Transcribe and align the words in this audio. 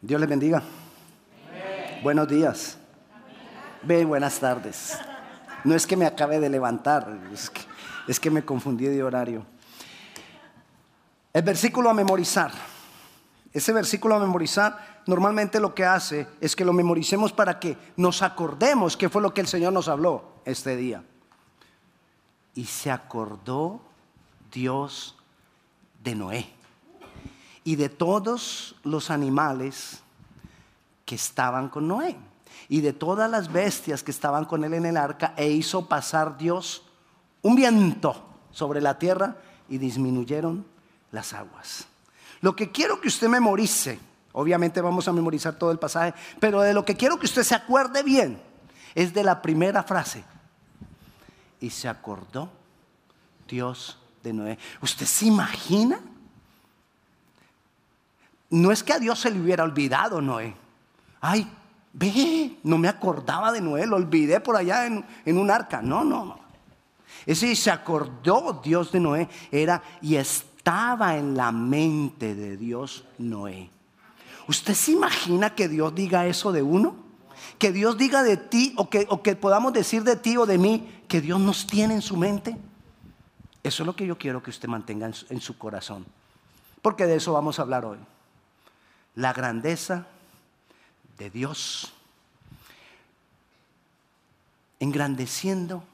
Dios 0.00 0.20
les 0.20 0.30
bendiga. 0.30 0.62
Buenos 2.04 2.28
días. 2.28 2.78
Ve, 3.82 4.04
buenas 4.04 4.38
tardes. 4.38 4.96
No 5.64 5.74
es 5.74 5.88
que 5.88 5.96
me 5.96 6.06
acabe 6.06 6.38
de 6.38 6.48
levantar, 6.48 7.18
es 7.32 7.50
que, 7.50 7.62
es 8.06 8.20
que 8.20 8.30
me 8.30 8.44
confundí 8.44 8.86
de 8.86 9.02
horario. 9.02 9.44
El 11.32 11.42
versículo 11.42 11.90
a 11.90 11.94
memorizar. 11.94 12.52
Ese 13.52 13.72
versículo 13.72 14.14
a 14.14 14.20
memorizar 14.20 15.02
normalmente 15.06 15.58
lo 15.58 15.74
que 15.74 15.84
hace 15.84 16.28
es 16.40 16.54
que 16.54 16.64
lo 16.64 16.72
memoricemos 16.72 17.32
para 17.32 17.58
que 17.58 17.76
nos 17.96 18.22
acordemos 18.22 18.96
qué 18.96 19.08
fue 19.08 19.20
lo 19.20 19.34
que 19.34 19.40
el 19.40 19.48
Señor 19.48 19.72
nos 19.72 19.88
habló 19.88 20.34
este 20.44 20.76
día. 20.76 21.02
Y 22.54 22.66
se 22.66 22.92
acordó 22.92 23.80
Dios 24.52 25.16
de 26.04 26.14
Noé 26.14 26.57
y 27.68 27.76
de 27.76 27.90
todos 27.90 28.76
los 28.82 29.10
animales 29.10 29.98
que 31.04 31.16
estaban 31.16 31.68
con 31.68 31.86
Noé 31.86 32.16
y 32.66 32.80
de 32.80 32.94
todas 32.94 33.30
las 33.30 33.52
bestias 33.52 34.02
que 34.02 34.10
estaban 34.10 34.46
con 34.46 34.64
él 34.64 34.72
en 34.72 34.86
el 34.86 34.96
arca 34.96 35.34
e 35.36 35.50
hizo 35.50 35.84
pasar 35.84 36.38
Dios 36.38 36.82
un 37.42 37.56
viento 37.56 38.24
sobre 38.52 38.80
la 38.80 38.98
tierra 38.98 39.36
y 39.68 39.76
disminuyeron 39.76 40.64
las 41.12 41.34
aguas. 41.34 41.84
Lo 42.40 42.56
que 42.56 42.72
quiero 42.72 43.02
que 43.02 43.08
usted 43.08 43.28
memorice, 43.28 44.00
obviamente 44.32 44.80
vamos 44.80 45.06
a 45.06 45.12
memorizar 45.12 45.58
todo 45.58 45.70
el 45.70 45.78
pasaje, 45.78 46.14
pero 46.40 46.62
de 46.62 46.72
lo 46.72 46.86
que 46.86 46.96
quiero 46.96 47.18
que 47.18 47.26
usted 47.26 47.42
se 47.42 47.54
acuerde 47.54 48.02
bien 48.02 48.40
es 48.94 49.12
de 49.12 49.24
la 49.24 49.42
primera 49.42 49.82
frase. 49.82 50.24
Y 51.60 51.68
se 51.68 51.86
acordó 51.86 52.50
Dios 53.46 53.98
de 54.22 54.32
Noé. 54.32 54.58
¿Usted 54.80 55.04
se 55.04 55.26
imagina? 55.26 56.00
No 58.50 58.72
es 58.72 58.82
que 58.82 58.92
a 58.92 58.98
Dios 58.98 59.20
se 59.20 59.30
le 59.30 59.40
hubiera 59.40 59.64
olvidado 59.64 60.20
Noé. 60.20 60.54
Ay, 61.20 61.50
ve, 61.92 62.58
no 62.62 62.78
me 62.78 62.88
acordaba 62.88 63.52
de 63.52 63.60
Noé, 63.60 63.86
lo 63.86 63.96
olvidé 63.96 64.40
por 64.40 64.56
allá 64.56 64.86
en, 64.86 65.38
un 65.38 65.50
arca. 65.50 65.82
No, 65.82 66.04
no, 66.04 66.24
no. 66.24 66.38
Ese 67.26 67.54
se 67.54 67.70
acordó 67.70 68.60
Dios 68.64 68.92
de 68.92 69.00
Noé 69.00 69.28
era 69.50 69.82
y 70.00 70.16
estaba 70.16 71.16
en 71.16 71.36
la 71.36 71.52
mente 71.52 72.34
de 72.34 72.56
Dios 72.56 73.04
Noé. 73.18 73.70
¿Usted 74.46 74.74
se 74.74 74.92
imagina 74.92 75.54
que 75.54 75.68
Dios 75.68 75.94
diga 75.94 76.26
eso 76.26 76.52
de 76.52 76.62
uno? 76.62 76.96
Que 77.58 77.70
Dios 77.70 77.98
diga 77.98 78.22
de 78.22 78.38
ti 78.38 78.72
o 78.78 78.88
que, 78.88 79.06
o 79.10 79.22
que 79.22 79.36
podamos 79.36 79.74
decir 79.74 80.04
de 80.04 80.16
ti 80.16 80.38
o 80.38 80.46
de 80.46 80.56
mí 80.56 81.02
que 81.06 81.20
Dios 81.20 81.38
nos 81.38 81.66
tiene 81.66 81.94
en 81.94 82.02
su 82.02 82.16
mente. 82.16 82.56
Eso 83.62 83.82
es 83.82 83.86
lo 83.86 83.94
que 83.94 84.06
yo 84.06 84.16
quiero 84.16 84.42
que 84.42 84.50
usted 84.50 84.68
mantenga 84.68 85.10
en 85.28 85.40
su 85.40 85.58
corazón. 85.58 86.06
Porque 86.80 87.04
de 87.04 87.16
eso 87.16 87.34
vamos 87.34 87.58
a 87.58 87.62
hablar 87.62 87.84
hoy 87.84 87.98
la 89.14 89.32
grandeza 89.32 90.06
de 91.18 91.30
Dios, 91.30 91.92
engrandeciendo 94.80 95.84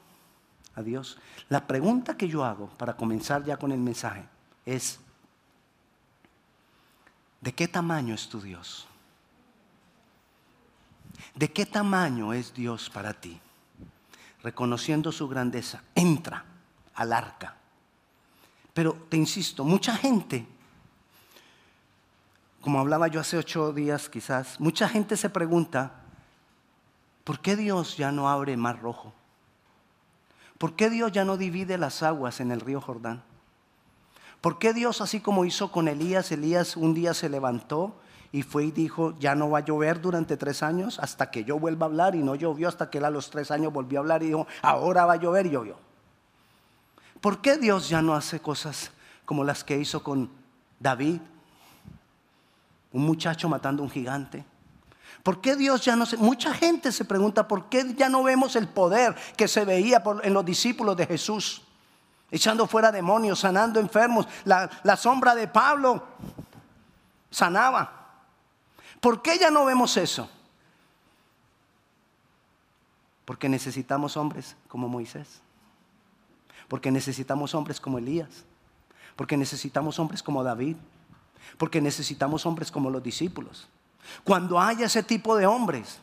a 0.75 0.81
Dios. 0.81 1.17
La 1.49 1.67
pregunta 1.67 2.17
que 2.17 2.27
yo 2.27 2.43
hago 2.43 2.67
para 2.77 2.95
comenzar 2.95 3.43
ya 3.43 3.57
con 3.57 3.71
el 3.71 3.79
mensaje 3.79 4.23
es, 4.65 4.99
¿de 7.41 7.53
qué 7.53 7.67
tamaño 7.67 8.13
es 8.13 8.29
tu 8.29 8.41
Dios? 8.41 8.87
¿De 11.33 11.51
qué 11.51 11.65
tamaño 11.65 12.33
es 12.33 12.53
Dios 12.53 12.89
para 12.89 13.13
ti? 13.13 13.39
Reconociendo 14.43 15.11
su 15.11 15.27
grandeza, 15.27 15.83
entra 15.95 16.45
al 16.93 17.13
arca. 17.13 17.55
Pero 18.73 18.93
te 19.09 19.17
insisto, 19.17 19.63
mucha 19.63 19.95
gente 19.95 20.45
como 22.65 22.79
hablaba 22.79 23.07
yo 23.07 23.19
hace 23.19 23.37
ocho 23.37 23.73
días 23.73 24.09
quizás, 24.09 24.59
mucha 24.59 24.89
gente 24.89 25.17
se 25.17 25.29
pregunta, 25.29 25.91
¿por 27.23 27.39
qué 27.39 27.55
Dios 27.55 27.95
ya 27.95 28.11
no 28.11 28.27
abre 28.27 28.57
mar 28.57 28.81
rojo? 28.81 29.13
¿Por 30.57 30.75
qué 30.75 30.89
Dios 30.89 31.11
ya 31.11 31.25
no 31.25 31.37
divide 31.37 31.77
las 31.77 32.01
aguas 32.01 32.39
en 32.39 32.49
el 32.49 32.61
río 32.61 32.81
Jordán? 32.81 33.21
¿Por 34.41 34.57
qué 34.57 34.73
Dios, 34.73 34.99
así 34.99 35.19
como 35.19 35.45
hizo 35.45 35.71
con 35.71 35.87
Elías, 35.87 36.31
Elías 36.31 36.75
un 36.75 36.95
día 36.95 37.13
se 37.13 37.29
levantó 37.29 37.97
y 38.31 38.41
fue 38.41 38.65
y 38.65 38.71
dijo, 38.71 39.13
ya 39.19 39.35
no 39.35 39.51
va 39.51 39.59
a 39.59 39.65
llover 39.65 40.01
durante 40.01 40.35
tres 40.35 40.63
años 40.63 40.97
hasta 40.97 41.29
que 41.29 41.43
yo 41.43 41.59
vuelva 41.59 41.85
a 41.85 41.89
hablar 41.89 42.15
y 42.15 42.23
no 42.23 42.33
llovió 42.33 42.67
hasta 42.67 42.89
que 42.89 42.97
él 42.97 43.05
a 43.05 43.11
los 43.11 43.29
tres 43.29 43.51
años 43.51 43.71
volvió 43.71 43.99
a 43.99 44.01
hablar 44.01 44.23
y 44.23 44.29
dijo, 44.29 44.47
ahora 44.63 45.05
va 45.05 45.13
a 45.13 45.17
llover 45.17 45.45
y 45.45 45.51
llovió. 45.51 45.77
¿Por 47.21 47.41
qué 47.41 47.57
Dios 47.57 47.89
ya 47.89 48.01
no 48.01 48.15
hace 48.15 48.39
cosas 48.39 48.89
como 49.23 49.43
las 49.43 49.63
que 49.63 49.77
hizo 49.77 50.01
con 50.01 50.31
David, 50.79 51.21
un 52.95 53.05
muchacho 53.05 53.49
matando 53.49 53.83
a 53.83 53.85
un 53.85 53.91
gigante. 53.91 54.45
¿Por 55.21 55.41
qué 55.41 55.57
Dios 55.57 55.83
ya 55.83 55.97
no 55.97 56.05
se... 56.05 56.15
Mucha 56.15 56.53
gente 56.53 56.93
se 56.93 57.03
pregunta, 57.03 57.45
¿por 57.45 57.67
qué 57.67 57.93
ya 57.93 58.07
no 58.07 58.23
vemos 58.23 58.55
el 58.55 58.69
poder 58.69 59.13
que 59.35 59.49
se 59.49 59.65
veía 59.65 60.01
en 60.23 60.33
los 60.33 60.45
discípulos 60.45 60.95
de 60.95 61.05
Jesús? 61.05 61.61
Echando 62.31 62.65
fuera 62.67 62.93
demonios, 62.93 63.39
sanando 63.39 63.81
enfermos. 63.81 64.27
La, 64.45 64.69
la 64.83 64.95
sombra 64.95 65.35
de 65.35 65.49
Pablo 65.49 66.05
sanaba. 67.29 68.13
¿Por 69.01 69.21
qué 69.21 69.37
ya 69.37 69.51
no 69.51 69.65
vemos 69.65 69.97
eso? 69.97 70.29
Porque 73.25 73.49
necesitamos 73.49 74.15
hombres 74.15 74.55
como 74.69 74.87
Moisés. 74.87 75.41
Porque 76.69 76.91
necesitamos 76.91 77.53
hombres 77.55 77.81
como 77.81 77.97
Elías. 77.97 78.45
Porque 79.17 79.35
necesitamos 79.35 79.99
hombres 79.99 80.23
como 80.23 80.45
David. 80.45 80.77
Porque 81.57 81.81
necesitamos 81.81 82.45
hombres 82.45 82.71
como 82.71 82.89
los 82.89 83.01
discípulos. 83.01 83.67
Cuando 84.23 84.59
haya 84.59 84.85
ese 84.85 85.03
tipo 85.03 85.35
de 85.35 85.45
hombres, 85.45 85.99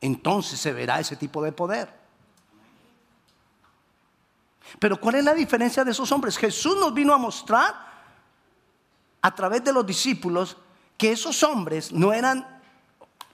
entonces 0.00 0.58
se 0.58 0.72
verá 0.72 1.00
ese 1.00 1.16
tipo 1.16 1.42
de 1.42 1.52
poder. 1.52 2.00
Pero 4.78 5.00
¿cuál 5.00 5.16
es 5.16 5.24
la 5.24 5.34
diferencia 5.34 5.84
de 5.84 5.90
esos 5.90 6.10
hombres? 6.12 6.36
Jesús 6.36 6.76
nos 6.76 6.94
vino 6.94 7.12
a 7.12 7.18
mostrar 7.18 7.74
a 9.22 9.34
través 9.34 9.64
de 9.64 9.72
los 9.72 9.84
discípulos 9.84 10.56
que 10.96 11.12
esos 11.12 11.42
hombres 11.42 11.92
no 11.92 12.12
eran 12.12 12.60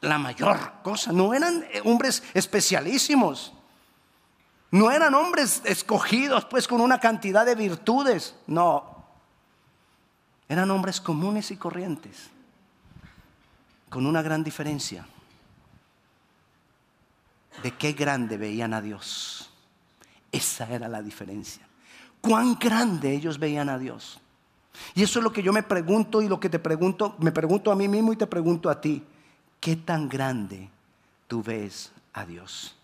la 0.00 0.18
mayor 0.18 0.72
cosa, 0.82 1.12
no 1.12 1.34
eran 1.34 1.64
hombres 1.84 2.22
especialísimos, 2.34 3.52
no 4.70 4.90
eran 4.90 5.14
hombres 5.14 5.62
escogidos 5.64 6.44
pues 6.44 6.68
con 6.68 6.80
una 6.80 7.00
cantidad 7.00 7.44
de 7.44 7.54
virtudes, 7.54 8.34
no, 8.46 8.95
eran 10.48 10.70
hombres 10.70 11.00
comunes 11.00 11.50
y 11.50 11.56
corrientes, 11.56 12.30
con 13.88 14.06
una 14.06 14.22
gran 14.22 14.44
diferencia. 14.44 15.06
De 17.62 17.72
qué 17.72 17.92
grande 17.92 18.36
veían 18.36 18.74
a 18.74 18.80
Dios. 18.80 19.50
Esa 20.30 20.68
era 20.68 20.88
la 20.88 21.02
diferencia. 21.02 21.66
Cuán 22.20 22.58
grande 22.58 23.12
ellos 23.12 23.38
veían 23.38 23.68
a 23.68 23.78
Dios. 23.78 24.20
Y 24.94 25.02
eso 25.02 25.18
es 25.18 25.22
lo 25.22 25.32
que 25.32 25.42
yo 25.42 25.52
me 25.52 25.62
pregunto 25.62 26.20
y 26.22 26.28
lo 26.28 26.38
que 26.38 26.50
te 26.50 26.58
pregunto, 26.58 27.16
me 27.18 27.32
pregunto 27.32 27.72
a 27.72 27.76
mí 27.76 27.88
mismo 27.88 28.12
y 28.12 28.16
te 28.16 28.26
pregunto 28.26 28.68
a 28.68 28.80
ti. 28.80 29.02
¿Qué 29.58 29.76
tan 29.76 30.08
grande 30.08 30.68
tú 31.26 31.42
ves 31.42 31.92
a 32.12 32.26
Dios? 32.26 32.76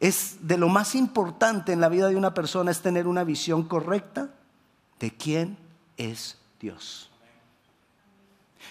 Es 0.00 0.38
de 0.40 0.58
lo 0.58 0.68
más 0.68 0.94
importante 0.94 1.72
en 1.72 1.80
la 1.80 1.88
vida 1.88 2.08
de 2.08 2.16
una 2.16 2.34
persona 2.34 2.70
es 2.70 2.82
tener 2.82 3.06
una 3.06 3.24
visión 3.24 3.64
correcta 3.64 4.30
de 4.98 5.10
quién 5.10 5.56
es 5.96 6.38
Dios. 6.60 7.10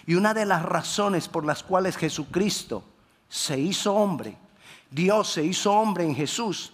Y 0.06 0.16
una 0.16 0.34
de 0.34 0.46
las 0.46 0.64
razones 0.64 1.28
por 1.28 1.46
las 1.46 1.64
cuales 1.64 1.98
Jesucristo 1.98 2.84
se 3.30 3.60
hizo 3.60 3.94
hombre, 3.94 4.38
Dios 4.92 5.32
se 5.32 5.44
hizo 5.44 5.74
hombre 5.74 6.04
en 6.04 6.16
Jesús, 6.16 6.74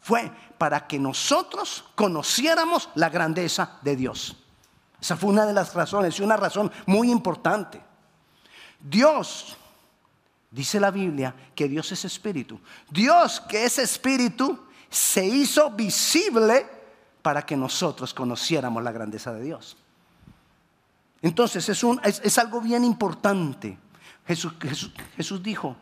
fue 0.00 0.30
para 0.56 0.86
que 0.86 0.98
nosotros 0.98 1.84
conociéramos 1.94 2.88
la 2.94 3.08
grandeza 3.08 3.78
de 3.82 3.96
Dios. 3.96 4.36
Esa 5.00 5.16
fue 5.16 5.30
una 5.30 5.46
de 5.46 5.52
las 5.52 5.74
razones 5.74 6.18
y 6.18 6.22
una 6.22 6.36
razón 6.36 6.72
muy 6.86 7.10
importante. 7.10 7.80
Dios, 8.80 9.56
dice 10.50 10.80
la 10.80 10.90
Biblia, 10.90 11.34
que 11.54 11.68
Dios 11.68 11.90
es 11.92 12.04
espíritu. 12.04 12.60
Dios 12.90 13.40
que 13.40 13.64
es 13.64 13.78
espíritu 13.78 14.66
se 14.90 15.24
hizo 15.24 15.70
visible 15.70 16.66
para 17.22 17.44
que 17.44 17.56
nosotros 17.56 18.14
conociéramos 18.14 18.82
la 18.82 18.92
grandeza 18.92 19.32
de 19.32 19.42
Dios. 19.42 19.76
Entonces 21.22 21.68
es, 21.68 22.38
algo 22.38 22.60
bien 22.60 22.84
importante. 22.84 23.78
Jesús, 24.26 25.42
dijo, 25.42 25.76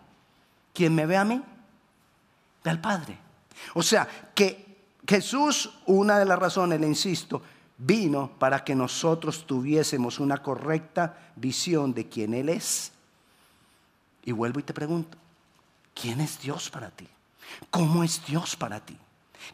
quien 0.73 0.94
me 0.94 1.06
ve 1.06 1.17
a 1.17 1.25
mí, 1.25 1.43
ve 2.65 2.71
al 2.71 2.81
Padre. 2.81 3.19
O 3.75 3.83
sea, 3.83 4.09
que 4.35 4.85
Jesús, 5.06 5.71
una 5.87 6.19
de 6.19 6.25
las 6.25 6.38
razones, 6.38 6.81
le 6.81 6.87
insisto, 6.87 7.43
vino 7.79 8.31
para 8.38 8.65
que 8.65 8.75
nosotros 8.75 9.47
tuviésemos 9.47 10.19
una 10.19 10.38
correcta 10.43 11.33
visión 11.37 11.93
de 11.93 12.09
quién 12.09 12.35
Él 12.35 12.49
es. 12.49 12.93
Y 14.25 14.33
vuelvo 14.33 14.61
y 14.61 14.62
te 14.62 14.73
pregunto, 14.73 15.19
¿quién 15.94 16.21
es 16.21 16.41
Dios 16.41 16.71
para 16.71 16.91
ti? 16.91 17.06
¿Cómo 17.71 18.03
es 18.03 18.25
Dios 18.27 18.56
para 18.56 18.81
ti? 18.81 18.99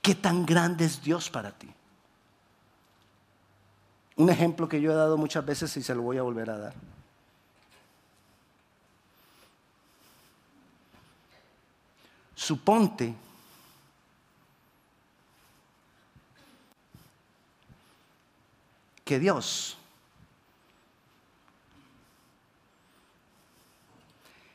¿Qué 0.00 0.14
tan 0.14 0.46
grande 0.46 0.84
es 0.84 1.02
Dios 1.02 1.29
para 1.29 1.50
ti? 1.50 1.69
Un 4.17 4.29
ejemplo 4.31 4.69
que 4.69 4.81
yo 4.81 4.93
he 4.93 4.94
dado 4.94 5.17
muchas 5.17 5.44
veces 5.44 5.76
y 5.76 5.82
se 5.82 5.94
lo 5.94 6.03
voy 6.03 6.19
a 6.19 6.23
volver 6.23 6.50
a 6.50 6.59
dar. 6.59 6.75
Suponte 12.35 13.14
que 19.05 19.19
Dios, 19.19 19.76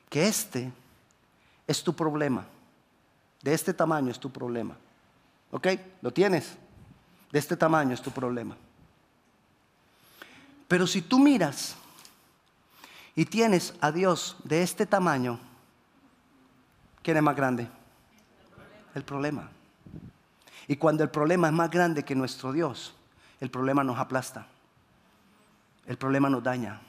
que 0.10 0.28
este 0.28 0.72
es 1.66 1.84
tu 1.84 1.96
problema, 1.96 2.46
de 3.42 3.54
este 3.54 3.74
tamaño 3.74 4.12
es 4.12 4.20
tu 4.20 4.32
problema, 4.32 4.76
¿ok? 5.52 5.68
¿Lo 6.02 6.12
tienes? 6.12 6.58
De 7.32 7.40
este 7.40 7.56
tamaño 7.56 7.94
es 7.94 8.02
tu 8.02 8.12
problema. 8.12 8.58
Pero 10.68 10.86
si 10.86 11.02
tú 11.02 11.20
miras 11.20 11.76
y 13.16 13.26
tienes 13.26 13.74
a 13.82 13.92
Dios 13.92 14.38
de 14.44 14.64
este 14.64 14.86
tamaño, 14.86 15.40
¿quién 17.02 17.18
es 17.18 17.24
más 17.24 17.36
grande? 17.36 17.68
El 18.94 19.04
problema. 19.04 19.50
Y 20.68 20.76
cuando 20.76 21.04
el 21.04 21.10
problema 21.10 21.48
es 21.48 21.54
más 21.54 21.72
grande 21.72 22.04
que 22.04 22.16
nuestro 22.16 22.52
Dios, 22.52 22.94
el 23.40 23.50
problema 23.50 23.84
nos 23.84 23.98
aplasta. 23.98 24.48
El 25.86 25.98
problema 25.98 26.30
nos 26.30 26.44
daña. 26.44 26.82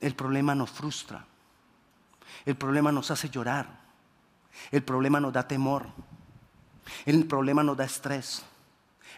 El 0.00 0.14
problema 0.14 0.54
nos 0.54 0.70
frustra. 0.70 1.24
El 2.46 2.56
problema 2.56 2.90
nos 2.90 3.10
hace 3.10 3.28
llorar. 3.28 3.68
El 4.70 4.82
problema 4.82 5.20
nos 5.20 5.32
da 5.32 5.46
temor. 5.46 5.86
El 7.04 7.26
problema 7.26 7.62
nos 7.62 7.76
da 7.76 7.84
estrés. 7.84 8.42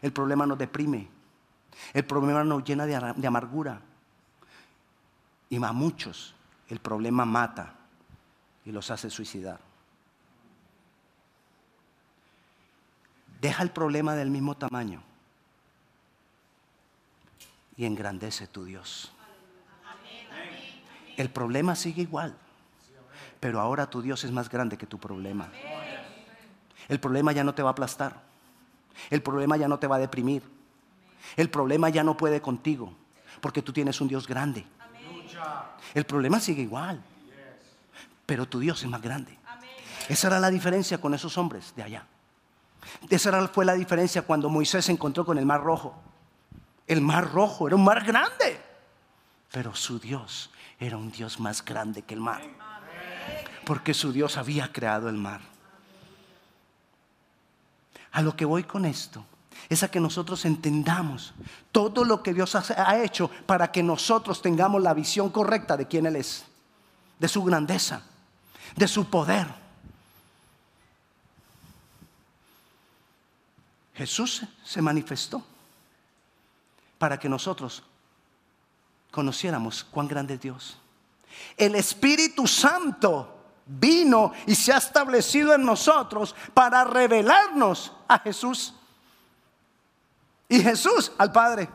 El 0.02 0.12
problema 0.12 0.46
nos 0.46 0.58
deprime. 0.58 1.15
El 1.92 2.04
problema 2.04 2.44
nos 2.44 2.64
llena 2.64 2.86
de, 2.86 3.26
amargura. 3.26 3.80
Y 5.48 5.62
a 5.62 5.72
muchos 5.72 6.34
el 6.68 6.80
problema 6.80 7.24
mata 7.24 7.74
y 8.64 8.72
los 8.72 8.90
hace 8.90 9.10
suicidar. 9.10 9.60
Deja 13.40 13.62
el 13.62 13.70
problema 13.70 14.14
del 14.14 14.30
mismo 14.30 14.56
tamaño 14.56 15.02
y 17.76 17.84
engrandece 17.84 18.46
tu 18.46 18.64
Dios. 18.64 19.12
El 21.16 21.30
problema 21.30 21.76
sigue 21.76 22.02
igual, 22.02 22.36
pero 23.38 23.60
ahora 23.60 23.88
tu 23.88 24.02
Dios 24.02 24.24
es 24.24 24.32
más 24.32 24.48
grande 24.48 24.76
que 24.76 24.86
tu 24.86 24.98
problema. 24.98 25.48
El 26.88 27.00
problema 27.00 27.32
ya 27.32 27.44
no 27.44 27.54
te 27.54 27.62
va 27.62 27.70
a 27.70 27.72
aplastar. 27.72 28.22
El 29.10 29.22
problema 29.22 29.56
ya 29.56 29.68
no 29.68 29.78
te 29.78 29.86
va 29.86 29.96
a 29.96 30.00
deprimir. 30.00 30.55
El 31.34 31.50
problema 31.50 31.88
ya 31.88 32.04
no 32.04 32.16
puede 32.16 32.40
contigo, 32.40 32.92
porque 33.40 33.62
tú 33.62 33.72
tienes 33.72 34.00
un 34.00 34.08
Dios 34.08 34.26
grande. 34.26 34.64
El 35.94 36.04
problema 36.04 36.40
sigue 36.40 36.62
igual, 36.62 37.02
pero 38.24 38.46
tu 38.46 38.60
Dios 38.60 38.82
es 38.82 38.88
más 38.88 39.02
grande. 39.02 39.36
Esa 40.08 40.28
era 40.28 40.40
la 40.40 40.50
diferencia 40.50 40.98
con 40.98 41.14
esos 41.14 41.36
hombres 41.36 41.72
de 41.74 41.82
allá. 41.82 42.06
Esa 43.10 43.48
fue 43.48 43.64
la 43.64 43.74
diferencia 43.74 44.22
cuando 44.22 44.48
Moisés 44.48 44.84
se 44.84 44.92
encontró 44.92 45.24
con 45.24 45.38
el 45.38 45.46
mar 45.46 45.62
rojo. 45.62 45.94
El 46.86 47.00
mar 47.00 47.32
rojo 47.32 47.66
era 47.66 47.76
un 47.76 47.84
mar 47.84 48.04
grande, 48.04 48.60
pero 49.50 49.74
su 49.74 49.98
Dios 49.98 50.50
era 50.78 50.96
un 50.96 51.10
Dios 51.10 51.40
más 51.40 51.64
grande 51.64 52.02
que 52.02 52.14
el 52.14 52.20
mar. 52.20 52.42
Porque 53.64 53.94
su 53.94 54.12
Dios 54.12 54.36
había 54.36 54.72
creado 54.72 55.08
el 55.08 55.16
mar. 55.16 55.40
A 58.12 58.22
lo 58.22 58.36
que 58.36 58.44
voy 58.44 58.62
con 58.62 58.84
esto 58.84 59.26
es 59.68 59.82
a 59.82 59.90
que 59.90 60.00
nosotros 60.00 60.44
entendamos 60.44 61.34
todo 61.72 62.04
lo 62.04 62.22
que 62.22 62.34
Dios 62.34 62.54
ha 62.54 63.02
hecho 63.02 63.30
para 63.46 63.72
que 63.72 63.82
nosotros 63.82 64.40
tengamos 64.42 64.82
la 64.82 64.94
visión 64.94 65.30
correcta 65.30 65.76
de 65.76 65.86
quién 65.86 66.06
Él 66.06 66.16
es, 66.16 66.44
de 67.18 67.28
su 67.28 67.42
grandeza, 67.42 68.02
de 68.76 68.88
su 68.88 69.08
poder. 69.10 69.46
Jesús 73.94 74.42
se 74.62 74.82
manifestó 74.82 75.42
para 76.98 77.18
que 77.18 77.28
nosotros 77.28 77.82
conociéramos 79.10 79.84
cuán 79.84 80.06
grande 80.06 80.34
es 80.34 80.40
Dios. 80.40 80.78
El 81.56 81.74
Espíritu 81.74 82.46
Santo 82.46 83.36
vino 83.66 84.32
y 84.46 84.54
se 84.54 84.72
ha 84.72 84.78
establecido 84.78 85.54
en 85.54 85.64
nosotros 85.64 86.34
para 86.54 86.84
revelarnos 86.84 87.92
a 88.06 88.18
Jesús. 88.18 88.74
Y 90.48 90.60
Jesús 90.60 91.12
al 91.18 91.32
Padre. 91.32 91.68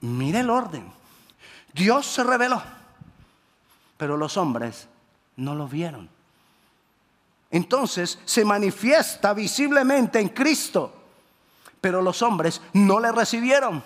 Mire 0.00 0.40
el 0.40 0.50
orden. 0.50 0.92
Dios 1.72 2.06
se 2.06 2.22
reveló, 2.22 2.62
pero 3.96 4.16
los 4.16 4.36
hombres 4.36 4.88
no 5.36 5.54
lo 5.54 5.66
vieron. 5.68 6.08
Entonces 7.50 8.18
se 8.24 8.44
manifiesta 8.44 9.32
visiblemente 9.32 10.20
en 10.20 10.28
Cristo 10.30 11.02
pero 11.82 12.00
los 12.00 12.22
hombres 12.22 12.62
no 12.72 13.00
le 13.00 13.10
recibieron. 13.10 13.82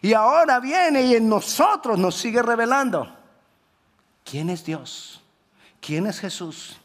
Y 0.00 0.14
ahora 0.14 0.58
viene 0.58 1.02
y 1.02 1.14
en 1.14 1.28
nosotros 1.28 1.98
nos 1.98 2.16
sigue 2.16 2.42
revelando. 2.42 3.14
¿Quién 4.24 4.48
es 4.48 4.64
Dios? 4.64 5.20
¿Quién 5.82 6.06
es 6.06 6.18
Jesús? 6.18 6.79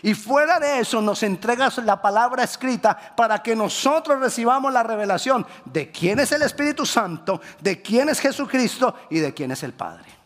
Y 0.00 0.14
fuera 0.14 0.58
de 0.58 0.80
eso 0.80 1.02
nos 1.02 1.22
entregas 1.22 1.78
la 1.78 2.00
palabra 2.00 2.44
escrita 2.44 3.14
para 3.14 3.42
que 3.42 3.54
nosotros 3.54 4.18
recibamos 4.18 4.72
la 4.72 4.82
revelación 4.82 5.46
de 5.64 5.90
quién 5.90 6.20
es 6.20 6.32
el 6.32 6.42
Espíritu 6.42 6.86
Santo, 6.86 7.40
de 7.60 7.82
quién 7.82 8.08
es 8.08 8.20
Jesucristo 8.20 8.94
y 9.10 9.18
de 9.18 9.34
quién 9.34 9.50
es 9.50 9.62
el 9.62 9.72
Padre. 9.72 10.22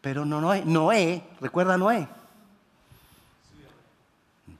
Pero 0.00 0.24
no, 0.24 0.40
Noé, 0.40 0.64
Noé, 0.64 1.22
recuerda 1.40 1.78
Noé, 1.78 2.08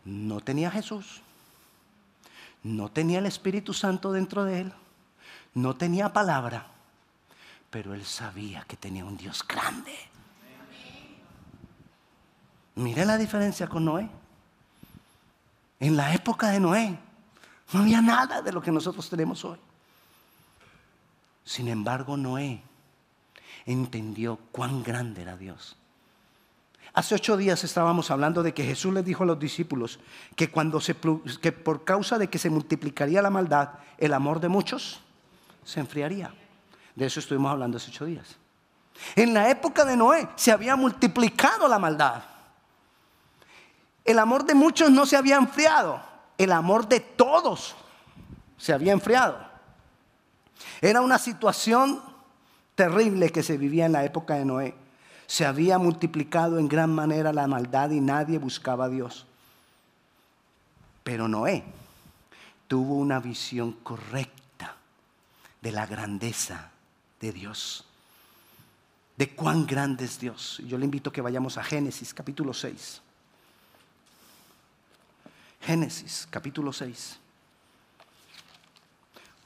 no 0.04 0.40
tenía 0.40 0.70
Jesús, 0.70 1.20
no 2.62 2.90
tenía 2.90 3.19
el 3.19 3.26
Espíritu 3.26 3.74
Santo 3.74 4.12
dentro 4.12 4.44
de 4.44 4.60
él, 4.60 4.72
no 5.54 5.74
tenía 5.74 6.12
palabra, 6.12 6.66
pero 7.70 7.92
él 7.94 8.04
sabía 8.04 8.64
que 8.69 8.76
tenía 8.76 9.04
un 9.04 9.16
Dios 9.16 9.44
grande. 9.46 10.12
Mire 12.74 13.04
la 13.04 13.19
diferencia 13.19 13.66
con 13.66 13.84
Noé. 13.84 14.08
En 15.80 15.96
la 15.96 16.14
época 16.14 16.50
de 16.50 16.60
Noé 16.60 16.98
no 17.72 17.80
había 17.80 18.00
nada 18.00 18.40
de 18.40 18.52
lo 18.52 18.62
que 18.62 18.70
nosotros 18.70 19.08
tenemos 19.10 19.44
hoy. 19.44 19.58
Sin 21.44 21.69
embargo, 21.69 22.16
Noé 22.16 22.62
entendió 23.66 24.38
cuán 24.52 24.82
grande 24.82 25.22
era 25.22 25.36
Dios. 25.36 25.76
Hace 26.94 27.14
ocho 27.14 27.36
días 27.36 27.64
estábamos 27.64 28.10
hablando 28.10 28.43
de 28.43 28.52
que 28.52 28.64
Jesús 28.64 28.93
les 28.93 29.05
dijo 29.05 29.22
a 29.22 29.26
los 29.26 29.38
discípulos 29.38 29.98
que, 30.36 30.50
cuando 30.50 30.81
se, 30.81 30.94
que 31.41 31.52
por 31.52 31.84
causa 31.84 32.19
de 32.19 32.29
que 32.29 32.38
se 32.38 32.50
multiplicaría 32.50 33.22
la 33.22 33.31
maldad, 33.31 33.70
el 33.96 34.12
amor 34.12 34.41
de 34.41 34.48
muchos 34.48 35.00
se 35.64 35.81
enfriaría. 35.81 36.34
De 36.94 37.06
eso 37.06 37.20
estuvimos 37.20 37.50
hablando 37.50 37.79
hace 37.79 37.91
ocho 37.91 38.05
días. 38.05 38.36
En 39.17 39.32
la 39.32 39.48
época 39.48 39.86
de 39.86 39.96
Noé 39.96 40.29
se 40.36 40.52
había 40.52 40.76
multiplicado 40.76 41.67
la 41.67 41.79
maldad. 41.79 42.22
El 44.05 44.19
amor 44.19 44.44
de 44.44 44.55
muchos 44.55 44.91
no 44.91 45.06
se 45.06 45.17
había 45.17 45.37
enfriado. 45.37 46.03
El 46.39 46.53
amor 46.53 46.89
de 46.89 47.01
todos 47.01 47.75
se 48.56 48.73
había 48.73 48.93
enfriado. 48.93 49.39
Era 50.81 51.01
una 51.01 51.19
situación 51.19 52.03
terrible 52.75 53.31
que 53.31 53.43
se 53.43 53.56
vivía 53.56 53.87
en 53.87 53.93
la 53.93 54.05
época 54.05 54.35
de 54.35 54.44
Noé 54.44 54.82
se 55.32 55.47
había 55.47 55.79
multiplicado 55.79 56.59
en 56.59 56.69
gran 56.69 56.94
manera 56.94 57.32
la 57.32 57.47
maldad 57.47 57.91
y 57.91 58.01
nadie 58.01 58.37
buscaba 58.39 58.85
a 58.85 58.89
Dios. 58.89 59.27
Pero 61.03 61.27
Noé 61.27 61.65
tuvo 62.69 62.97
una 62.97 63.19
visión 63.19 63.73
correcta 63.82 64.77
de 65.61 65.73
la 65.73 65.87
grandeza 65.87 66.71
de 67.21 67.32
Dios, 67.32 67.87
de 69.17 69.35
cuán 69.35 69.67
grande 69.67 70.05
es 70.05 70.21
Dios. 70.21 70.61
Yo 70.67 70.77
le 70.77 70.85
invito 70.85 71.11
a 71.11 71.13
que 71.13 71.21
vayamos 71.21 71.56
a 71.56 71.65
Génesis 71.65 72.13
capítulo 72.13 72.53
6. 72.53 73.02
Génesis 75.62 76.26
capítulo 76.31 76.72
6. 76.72 77.19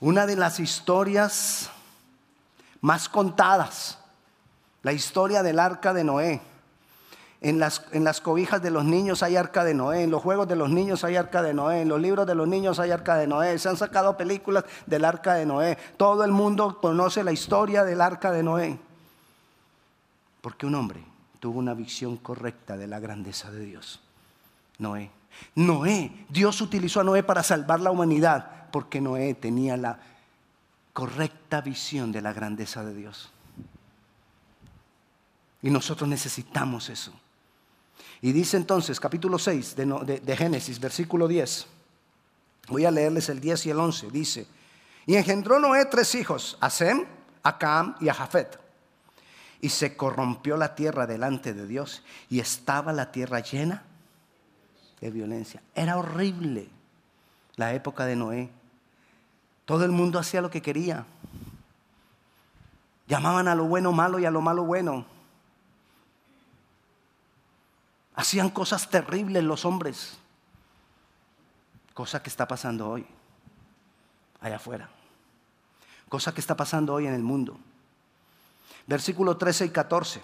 Una 0.00 0.26
de 0.26 0.37
las 0.37 0.61
historias 0.61 1.70
más 2.80 3.08
contadas 3.08 3.99
la 4.87 4.92
historia 4.92 5.42
del 5.42 5.58
arca 5.58 5.92
de 5.92 6.04
Noé. 6.04 6.40
En 7.40 7.58
las, 7.58 7.85
en 7.90 8.04
las, 8.04 8.20
cobijas 8.20 8.62
de 8.62 8.70
los 8.70 8.85
niños 8.85 9.25
hay 9.25 9.35
arca 9.35 9.64
de 9.64 9.75
Noé, 9.75 10.04
en 10.04 10.12
los 10.12 10.23
juegos 10.23 10.46
de 10.46 10.54
los 10.54 10.70
niños 10.70 11.02
hay 11.02 11.16
arca 11.16 11.42
de 11.42 11.52
Noé, 11.52 11.82
en 11.82 11.88
los 11.88 12.00
libros 12.00 12.25
de 12.25 12.37
los 12.37 12.46
niños 12.46 12.78
hay 12.78 12.92
arca 12.92 13.16
de 13.16 13.26
Noé, 13.26 13.58
se 13.58 13.68
han 13.68 13.76
sacado 13.76 14.16
películas 14.16 14.64
del 14.87 15.04
arca 15.04 15.35
de 15.35 15.44
Noé. 15.44 15.76
Todo 15.96 16.23
el 16.23 16.30
mundo 16.30 16.78
conoce 16.80 17.25
la 17.25 17.32
historia 17.32 17.82
del 17.82 18.00
arca 18.00 18.30
de 18.30 18.44
Noé. 18.44 18.78
Porque 20.40 20.66
un 20.66 20.76
hombre 20.76 21.02
tuvo 21.40 21.58
una 21.58 21.75
visión 21.75 22.16
correcta 22.16 22.76
de 22.76 22.87
la 22.87 23.00
grandeza 23.00 23.50
de 23.50 23.64
Dios. 23.64 24.00
Noé. 24.78 25.11
Noé, 25.55 26.26
Dios 26.28 26.61
utilizó 26.61 27.00
a 27.00 27.05
Noé 27.05 27.23
para 27.23 27.43
salvar 27.43 27.81
la 27.81 27.90
humanidad 27.90 28.69
porque 28.71 29.00
Noé 29.00 29.35
tenía 29.35 29.76
la 29.76 29.99
correcta 30.93 31.61
visión 31.61 32.12
de 32.12 32.21
la 32.21 32.33
grandeza 32.33 32.85
de 32.85 32.95
Dios. 32.95 33.31
Y 35.62 35.71
nosotros 35.71 36.09
necesitamos 36.09 36.90
eso. 36.90 37.12
Y 38.21 38.33
dice 38.33 38.57
entonces, 38.57 39.00
capítulo 39.00 39.38
6 39.38 39.76
de, 39.76 40.21
de, 40.23 40.37
Génesis, 40.37 40.78
versículo 40.78 41.26
10. 41.26 41.66
Voy 42.69 42.85
a 42.85 42.90
leerles 42.90 43.28
el 43.28 43.40
10 43.40 43.66
y 43.66 43.71
el 43.71 43.78
11. 43.78 44.11
Dice, 44.11 44.47
y 45.07 45.16
engendró 45.16 45.59
Noé 45.59 45.87
tres 45.87 46.14
hijos, 46.14 46.59
a 46.61 46.69
Sem, 46.69 47.07
a 47.43 47.97
y 48.00 48.09
a 48.09 48.14
Jafet. 48.14 48.59
Y 49.61 49.71
se 49.71 49.97
corrompió 49.97 50.57
la 50.57 50.75
tierra 50.75 51.07
delante 51.07 51.55
de 51.55 51.66
Dios 51.66 52.02
y 52.28 52.40
estaba 52.40 52.93
la 52.93 53.11
tierra 53.12 53.40
llena 53.40 53.85
de 55.00 55.11
violencia. 55.11 55.62
Era 55.75 55.97
horrible 55.97 56.69
la 57.57 57.73
época 57.75 58.07
de 58.07 58.17
Noé. 58.17 58.50
Todo 59.65 59.85
el 59.85 59.93
mundo 59.93 60.19
hacía 60.19 60.41
lo 60.41 60.50
que 60.50 60.62
quería. 60.62 61.07
Llamaban 63.09 63.49
a 63.49 63.55
lo 63.55 63.65
bueno 63.65 63.93
malo 63.93 64.19
y 64.19 64.25
a 64.25 64.31
lo 64.31 64.41
malo 64.41 64.65
bueno. 64.65 65.05
Hacían 68.15 68.50
cosas 68.50 68.88
terribles 68.88 69.45
los 69.45 69.65
hombres. 69.65 70.19
Cosa 71.95 72.23
que 72.23 72.31
está 72.31 72.47
pasando 72.47 72.88
hoy, 72.88 73.07
allá 74.41 74.57
afuera. 74.57 74.88
Cosa 76.09 76.33
que 76.33 76.41
está 76.41 76.57
pasando 76.57 76.95
hoy 76.95 77.07
en 77.07 77.15
el 77.15 77.23
mundo. 77.23 77.59
Versículo 78.87 79.37
13 79.37 79.67
y 79.67 79.71
14. 79.71 80.23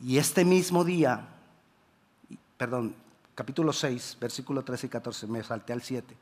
Y 0.00 0.18
este 0.18 0.44
mismo 0.44 0.84
día, 0.84 1.26
perdón, 2.60 2.94
capítulo 3.34 3.72
6, 3.72 4.18
versículo 4.20 4.62
13 4.62 4.88
y 4.88 4.90
14, 4.90 5.26
me 5.28 5.42
salté 5.42 5.72
al 5.72 5.80
7. 5.80 6.14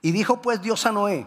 Y 0.00 0.10
dijo 0.10 0.40
pues 0.40 0.62
Dios 0.62 0.86
a 0.86 0.92
Noé, 0.92 1.26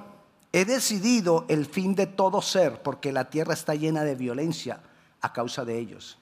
he 0.52 0.66
decidido 0.66 1.46
el 1.48 1.68
fin 1.68 1.94
de 1.94 2.08
todo 2.08 2.42
ser, 2.42 2.82
porque 2.82 3.12
la 3.12 3.30
tierra 3.30 3.54
está 3.54 3.76
llena 3.76 4.04
de 4.04 4.16
violencia 4.16 4.80
a 5.22 5.32
causa 5.32 5.64
de 5.64 5.78
ellos. 5.78 6.18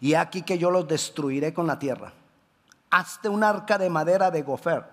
Y 0.00 0.14
aquí 0.14 0.42
que 0.42 0.58
yo 0.58 0.72
los 0.72 0.88
destruiré 0.88 1.54
con 1.54 1.68
la 1.68 1.78
tierra. 1.78 2.12
Hazte 2.90 3.28
un 3.28 3.44
arca 3.44 3.78
de 3.78 3.90
madera 3.90 4.32
de 4.32 4.42
gofer. 4.42 4.84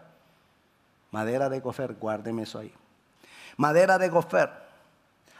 Madera 1.09 1.49
de 1.49 1.59
gofer, 1.59 1.95
guárdeme 1.95 2.43
eso 2.43 2.59
ahí. 2.59 2.71
Madera 3.57 3.97
de 3.97 4.09
gofer. 4.09 4.51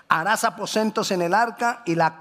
Harás 0.07 0.43
aposentos 0.45 1.11
en 1.11 1.21
el 1.21 1.35
arca 1.35 1.83
y 1.85 1.93
la 1.93 2.17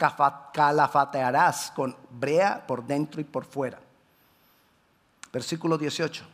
calafatearás 0.53 1.71
con 1.71 1.97
brea 2.11 2.67
por 2.67 2.85
dentro 2.85 3.23
y 3.23 3.25
por 3.25 3.47
fuera. 3.47 3.79
Versículo 5.33 5.79
18. 5.79 6.25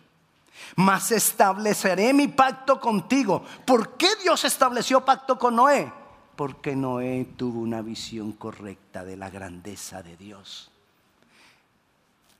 Mas 0.76 1.12
estableceré 1.12 2.12
mi 2.12 2.28
pacto 2.28 2.81
contigo. 2.81 3.45
¿Por 3.64 3.97
qué 3.97 4.09
Dios 4.23 4.45
estableció 4.45 5.05
pacto 5.05 5.38
con 5.38 5.57
Noé? 5.57 5.93
Porque 6.37 6.75
Noé 6.75 7.28
tuvo 7.37 7.61
una 7.61 7.83
visión 7.83 8.33
correcta 8.33 9.05
de 9.05 9.17
la 9.17 9.31
grandeza 9.31 10.02
de 10.02 10.17
Dios. 10.17 10.71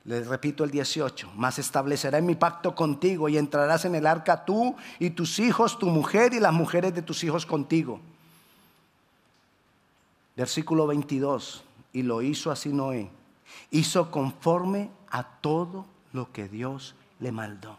Les 0.05 0.25
repito 0.25 0.63
el 0.63 0.71
18, 0.71 1.33
mas 1.35 1.59
estableceré 1.59 2.21
mi 2.21 2.35
pacto 2.35 2.73
contigo 2.73 3.29
y 3.29 3.37
entrarás 3.37 3.85
en 3.85 3.95
el 3.95 4.07
arca 4.07 4.45
tú 4.45 4.75
y 4.97 5.11
tus 5.11 5.39
hijos, 5.39 5.77
tu 5.77 5.87
mujer 5.87 6.33
y 6.33 6.39
las 6.39 6.53
mujeres 6.53 6.95
de 6.95 7.01
tus 7.01 7.23
hijos 7.23 7.45
contigo. 7.45 7.99
Versículo 10.35 10.87
22, 10.87 11.63
y 11.91 12.03
lo 12.03 12.21
hizo 12.21 12.49
así 12.49 12.69
Noé. 12.69 13.11
Hizo 13.71 14.09
conforme 14.09 14.89
a 15.09 15.23
todo 15.23 15.85
lo 16.13 16.31
que 16.31 16.47
Dios 16.47 16.95
le 17.19 17.31
maldó. 17.31 17.77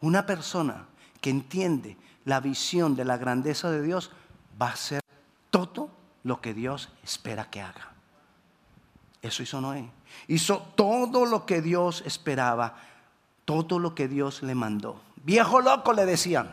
Una 0.00 0.26
persona 0.26 0.86
que 1.20 1.30
entiende 1.30 1.96
la 2.24 2.40
visión 2.40 2.96
de 2.96 3.04
la 3.04 3.16
grandeza 3.16 3.70
de 3.70 3.82
Dios 3.82 4.10
va 4.60 4.68
a 4.68 4.72
hacer 4.72 5.02
todo 5.50 5.90
lo 6.22 6.40
que 6.40 6.54
Dios 6.54 6.90
espera 7.02 7.50
que 7.50 7.60
haga. 7.60 7.90
Eso 9.22 9.42
hizo 9.42 9.60
Noé. 9.60 9.90
Hizo 10.28 10.58
todo 10.74 11.26
lo 11.26 11.46
que 11.46 11.60
Dios 11.60 12.02
esperaba, 12.06 12.76
todo 13.44 13.78
lo 13.78 13.94
que 13.94 14.08
Dios 14.08 14.42
le 14.42 14.54
mandó. 14.54 15.00
Viejo 15.16 15.60
loco 15.60 15.92
le 15.92 16.06
decían. 16.06 16.50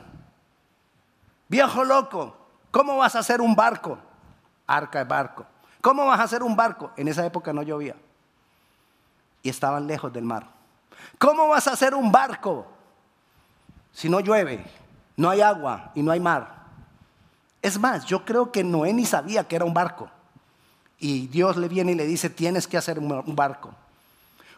Viejo 1.48 1.86
loco, 1.86 2.36
¿cómo 2.72 2.98
vas 2.98 3.16
a 3.16 3.20
hacer 3.20 3.40
un 3.40 3.56
barco? 3.56 3.98
Arca 4.66 5.00
de 5.00 5.06
barco. 5.06 5.46
¿Cómo 5.80 6.06
vas 6.06 6.20
a 6.20 6.24
hacer 6.24 6.44
un 6.44 6.56
barco? 6.56 6.92
En 6.98 7.08
esa 7.08 7.26
época 7.26 7.54
no 7.54 7.64
llovía. 7.64 7.96
Y 9.44 9.50
estaban 9.50 9.88
lejos 9.88 10.12
del 10.12 10.26
mar. 10.26 10.57
¿Cómo 11.18 11.48
vas 11.48 11.68
a 11.68 11.74
hacer 11.74 11.96
un 11.96 12.12
barco 12.12 12.66
si 13.92 14.10
no 14.10 14.20
llueve, 14.20 14.66
no 15.16 15.30
hay 15.30 15.42
agua 15.42 15.92
y 15.96 16.04
no 16.04 16.12
hay 16.12 16.20
mar? 16.20 16.58
Es 17.62 17.80
más, 17.80 18.06
yo 18.06 18.24
creo 18.24 18.52
que 18.52 18.64
Noé 18.64 18.94
ni 18.94 19.06
sabía 19.06 19.48
que 19.48 19.56
era 19.56 19.66
un 19.66 19.74
barco 19.74 20.10
y 21.00 21.28
Dios 21.28 21.58
le 21.58 21.68
viene 21.68 21.92
y 21.92 21.96
le 21.96 22.06
dice, 22.06 22.30
tienes 22.30 22.68
que 22.68 22.78
hacer 22.78 23.00
un 23.00 23.36
barco. 23.36 23.74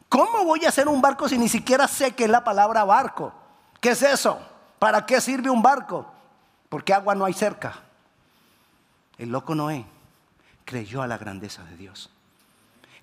¿Cómo 0.07 0.43
voy 0.43 0.65
a 0.65 0.69
hacer 0.69 0.87
un 0.87 1.01
barco 1.01 1.29
si 1.29 1.37
ni 1.37 1.47
siquiera 1.47 1.87
sé 1.87 2.13
qué 2.13 2.25
es 2.25 2.29
la 2.29 2.43
palabra 2.43 2.83
barco? 2.83 3.33
¿Qué 3.79 3.91
es 3.91 4.01
eso? 4.01 4.39
¿Para 4.79 5.05
qué 5.05 5.21
sirve 5.21 5.49
un 5.49 5.61
barco? 5.61 6.05
Porque 6.67 6.93
agua 6.93 7.15
no 7.15 7.25
hay 7.25 7.33
cerca. 7.33 7.75
El 9.17 9.29
loco 9.29 9.53
Noé 9.53 9.85
creyó 10.65 11.01
a 11.01 11.07
la 11.07 11.17
grandeza 11.17 11.63
de 11.65 11.77
Dios. 11.77 12.09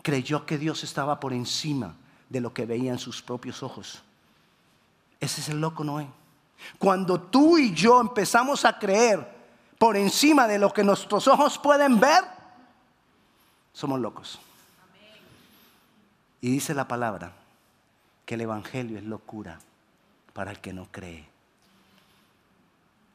Creyó 0.02 0.46
que 0.46 0.58
Dios 0.58 0.82
estaba 0.82 1.20
por 1.20 1.32
encima 1.32 1.94
de 2.28 2.40
lo 2.40 2.52
que 2.52 2.66
veía 2.66 2.92
en 2.92 2.98
sus 2.98 3.22
propios 3.22 3.62
ojos. 3.62 4.02
Ese 5.20 5.40
es 5.40 5.48
el 5.48 5.60
loco 5.60 5.84
Noé. 5.84 6.08
Cuando 6.78 7.20
tú 7.20 7.58
y 7.58 7.72
yo 7.74 8.00
empezamos 8.00 8.64
a 8.64 8.78
creer 8.78 9.34
por 9.78 9.96
encima 9.96 10.46
de 10.48 10.58
lo 10.58 10.72
que 10.72 10.82
nuestros 10.82 11.28
ojos 11.28 11.58
pueden 11.58 12.00
ver, 12.00 12.24
somos 13.72 14.00
locos. 14.00 14.38
Y 16.40 16.50
dice 16.50 16.74
la 16.74 16.88
palabra 16.88 17.32
que 18.24 18.34
el 18.34 18.42
Evangelio 18.42 18.98
es 18.98 19.04
locura 19.04 19.58
para 20.32 20.50
el 20.50 20.60
que 20.60 20.72
no 20.72 20.88
cree. 20.90 21.26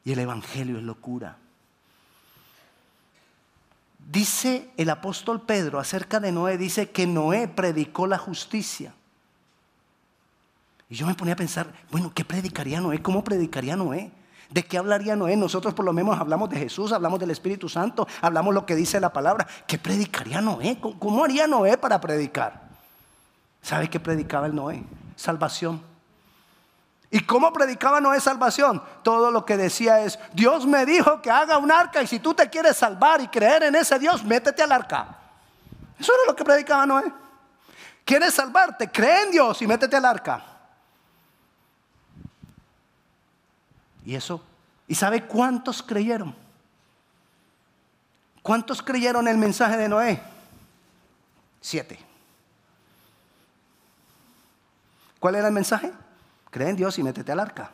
Y 0.04 0.12
el 0.12 0.18
Evangelio 0.18 0.78
es 0.78 0.84
locura. 0.84 1.36
Dice 4.10 4.70
el 4.76 4.90
apóstol 4.90 5.42
Pedro 5.42 5.78
acerca 5.78 6.18
de 6.18 6.32
Noé, 6.32 6.58
dice 6.58 6.90
que 6.90 7.06
Noé 7.06 7.46
predicó 7.48 8.06
la 8.06 8.18
justicia. 8.18 8.94
Y 10.92 10.96
yo 10.96 11.06
me 11.06 11.14
ponía 11.14 11.32
a 11.32 11.38
pensar, 11.38 11.72
bueno, 11.90 12.12
¿qué 12.14 12.22
predicaría 12.22 12.78
Noé? 12.78 13.00
¿Cómo 13.00 13.24
predicaría 13.24 13.76
Noé? 13.76 14.12
¿De 14.50 14.62
qué 14.62 14.76
hablaría 14.76 15.16
Noé? 15.16 15.38
Nosotros 15.38 15.72
por 15.72 15.86
lo 15.86 15.94
menos 15.94 16.20
hablamos 16.20 16.50
de 16.50 16.58
Jesús, 16.58 16.92
hablamos 16.92 17.18
del 17.18 17.30
Espíritu 17.30 17.66
Santo, 17.66 18.06
hablamos 18.20 18.52
lo 18.52 18.66
que 18.66 18.74
dice 18.74 19.00
la 19.00 19.10
palabra. 19.10 19.46
¿Qué 19.66 19.78
predicaría 19.78 20.42
Noé? 20.42 20.78
¿Cómo 20.98 21.24
haría 21.24 21.46
Noé 21.46 21.78
para 21.78 21.98
predicar? 21.98 22.60
¿Sabe 23.62 23.88
qué 23.88 24.00
predicaba 24.00 24.46
el 24.46 24.54
Noé? 24.54 24.84
Salvación. 25.16 25.82
¿Y 27.10 27.20
cómo 27.20 27.54
predicaba 27.54 27.98
Noé 27.98 28.20
salvación? 28.20 28.82
Todo 29.02 29.30
lo 29.30 29.46
que 29.46 29.56
decía 29.56 30.00
es, 30.00 30.18
Dios 30.34 30.66
me 30.66 30.84
dijo 30.84 31.22
que 31.22 31.30
haga 31.30 31.56
un 31.56 31.72
arca 31.72 32.02
y 32.02 32.06
si 32.06 32.18
tú 32.18 32.34
te 32.34 32.50
quieres 32.50 32.76
salvar 32.76 33.22
y 33.22 33.28
creer 33.28 33.62
en 33.62 33.76
ese 33.76 33.98
Dios, 33.98 34.22
métete 34.24 34.62
al 34.62 34.72
arca. 34.72 35.16
Eso 35.98 36.12
era 36.12 36.30
lo 36.30 36.36
que 36.36 36.44
predicaba 36.44 36.84
Noé. 36.84 37.10
¿Quieres 38.04 38.34
salvarte? 38.34 38.90
Cree 38.90 39.22
en 39.22 39.30
Dios 39.30 39.62
y 39.62 39.66
métete 39.66 39.96
al 39.96 40.04
arca. 40.04 40.51
Y 44.04 44.14
eso, 44.14 44.42
¿y 44.88 44.94
sabe 44.94 45.26
cuántos 45.26 45.82
creyeron? 45.82 46.34
¿Cuántos 48.42 48.82
creyeron 48.82 49.28
el 49.28 49.38
mensaje 49.38 49.76
de 49.76 49.88
Noé? 49.88 50.20
Siete. 51.60 51.98
¿Cuál 55.20 55.36
era 55.36 55.46
el 55.46 55.54
mensaje? 55.54 55.92
Cree 56.50 56.68
en 56.68 56.76
Dios 56.76 56.98
y 56.98 57.02
métete 57.04 57.30
al 57.30 57.38
arca. 57.38 57.70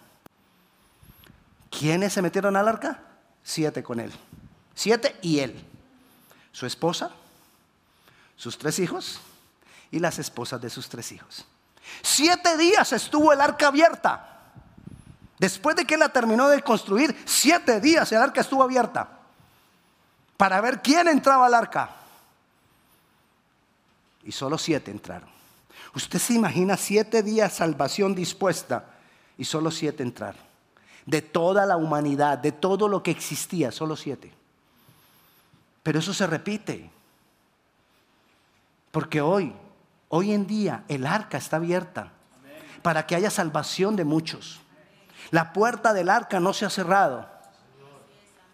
¿Quiénes 1.71 2.13
se 2.13 2.23
metieron 2.23 2.57
al 2.57 2.69
arca? 2.69 3.01
Siete 3.43 3.83
con 3.83 4.01
él. 4.01 4.13
Siete 4.75 5.17
y 5.23 5.39
él. 5.39 5.65
Su 6.53 6.67
esposa, 6.67 7.11
sus 8.37 8.59
tres 8.59 8.79
hijos 8.79 9.21
y 9.91 9.99
las 9.99 10.19
esposas 10.19 10.61
de 10.61 10.69
sus 10.69 10.89
tres 10.89 11.11
hijos. 11.13 11.47
Siete 12.03 12.57
días 12.59 12.93
estuvo 12.93 13.33
el 13.33 13.41
arca 13.41 13.69
abierta. 13.69 14.38
Después 15.39 15.77
de 15.77 15.85
que 15.85 15.97
la 15.97 16.09
terminó 16.09 16.49
de 16.49 16.63
construir, 16.63 17.17
siete 17.25 17.81
días 17.81 18.11
el 18.13 18.19
arca 18.19 18.41
estuvo 18.41 18.63
abierta 18.63 19.09
para 20.37 20.61
ver 20.61 20.83
quién 20.83 21.09
entraba 21.09 21.47
al 21.47 21.55
arca. 21.55 21.91
Y 24.25 24.33
solo 24.33 24.59
siete 24.59 24.91
entraron. 24.91 25.29
Usted 25.95 26.19
se 26.19 26.35
imagina 26.35 26.77
siete 26.77 27.23
días 27.23 27.53
salvación 27.53 28.15
dispuesta 28.15 28.85
y 29.37 29.45
solo 29.45 29.71
siete 29.71 30.03
entraron. 30.03 30.41
De 31.07 31.23
toda 31.23 31.65
la 31.67 31.77
humanidad, 31.77 32.39
de 32.39 32.53
todo 32.53 32.89
lo 32.89 33.03
que 33.03 33.11
existía, 33.11 33.73
solo 33.73 33.97
siete. 33.97 34.33
Pero 35.83 36.01
eso 36.01 36.13
se 36.13 36.27
repite. 36.27 36.91
Porque 38.91 39.21
hoy, 39.21 39.55
hoy 40.09 40.33
en 40.33 40.47
día, 40.47 40.85
el 40.89 41.07
arca 41.07 41.39
está 41.39 41.57
abierta 41.57 42.13
para 42.83 43.07
que 43.07 43.15
haya 43.15 43.31
salvación 43.31 43.97
de 43.97 44.05
muchos. 44.05 44.61
La 45.31 45.53
puerta 45.53 45.93
del 45.93 46.09
arca 46.09 46.41
no 46.41 46.53
se 46.53 46.65
ha 46.65 46.71
cerrado, 46.71 47.29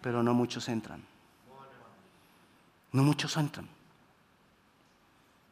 pero 0.01 0.21
no 0.21 0.33
muchos 0.33 0.67
entran. 0.69 1.03
No 2.91 3.03
muchos 3.03 3.35
entran. 3.37 3.67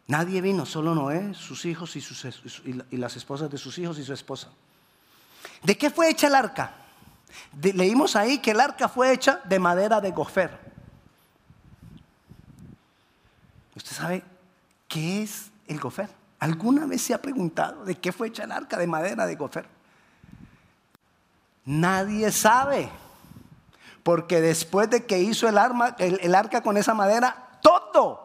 Nadie 0.08 0.42
vino, 0.42 0.66
solo 0.66 0.94
Noé, 0.94 1.34
sus 1.34 1.66
hijos 1.66 1.96
y, 1.96 2.02
sus, 2.02 2.26
y 2.66 2.98
las 2.98 3.16
esposas 3.16 3.50
de 3.50 3.58
sus 3.58 3.78
hijos 3.78 3.98
y 4.00 4.04
su 4.04 4.14
esposa. 4.14 4.50
¿De 5.62 5.78
qué 5.78 5.90
fue 5.90 6.10
hecha 6.10 6.28
el 6.28 6.36
arca? 6.36 6.74
leímos 7.62 8.16
ahí 8.16 8.40
que 8.40 8.52
el 8.52 8.60
arca 8.60 8.88
fue 8.88 9.12
hecha 9.12 9.42
de 9.46 9.60
madera 9.60 10.02
de 10.02 10.12
gofer. 10.12 10.60
¿Usted 13.76 13.92
sabe 13.92 14.24
qué 14.88 15.24
es 15.24 15.52
el 15.68 15.80
gofer? 15.80 16.10
¿Alguna 16.40 16.86
vez 16.86 17.02
se 17.02 17.14
ha 17.14 17.22
preguntado 17.22 17.86
de 17.86 17.96
qué 17.96 18.12
fue 18.12 18.28
hecha 18.28 18.44
el 18.44 18.52
arca 18.52 18.78
de 18.78 18.88
madera 18.88 19.26
de 19.26 19.36
gofer? 19.36 19.66
Nadie 21.66 22.32
sabe. 22.32 22.90
Porque 24.04 24.42
después 24.42 24.90
de 24.90 25.06
que 25.06 25.20
hizo 25.20 25.48
el, 25.48 25.58
arma, 25.58 25.96
arca 26.36 26.62
con 26.62 26.78
esa 26.78 26.94
madera, 26.94 27.60
todo 27.62 28.24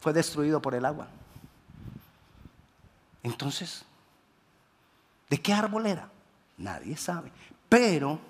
fue 0.00 0.12
destruido 0.12 0.62
por 0.62 0.74
el 0.74 0.84
agua. 0.84 1.08
Entonces, 3.22 3.84
¿de 5.28 5.40
qué 5.40 5.52
árbol 5.52 5.86
era? 5.86 6.08
Nadie 6.56 6.96
sabe. 6.96 7.32
Pero 7.68 8.20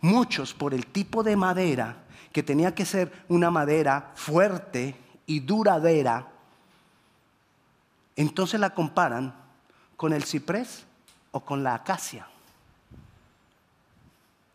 muchos 0.00 0.52
por 0.52 0.74
el 0.74 0.86
tipo 0.86 1.22
de 1.22 1.36
madera, 1.36 1.96
que 2.32 2.42
tenía 2.42 2.74
que 2.74 2.84
ser 2.84 3.24
una 3.28 3.50
madera 3.50 4.10
fuerte 4.14 4.96
y 5.26 5.40
duradera, 5.40 6.26
entonces 8.16 8.58
la 8.58 8.70
comparan 8.70 9.32
con 9.96 10.12
el 10.12 10.24
ciprés 10.24 10.84
o 11.30 11.40
con 11.40 11.62
la 11.62 11.74
acacia. 11.74 12.26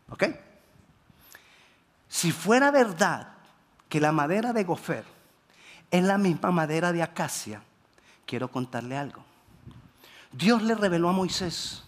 ¿Ok? 0.10 0.26
Si 2.08 2.32
fuera 2.32 2.72
verdad 2.72 3.30
que 3.90 4.00
la 4.00 4.12
madera 4.12 4.54
de 4.54 4.64
gofer 4.64 5.06
es 5.92 6.04
la 6.04 6.18
misma 6.18 6.52
madera 6.52 6.92
de 6.92 7.04
acacia, 7.04 7.62
quiero 8.26 8.50
contarle 8.50 8.98
algo. 8.98 9.24
Dios 10.32 10.64
le 10.64 10.76
reveló 10.76 11.10
a 11.10 11.14
Moisés 11.14 11.84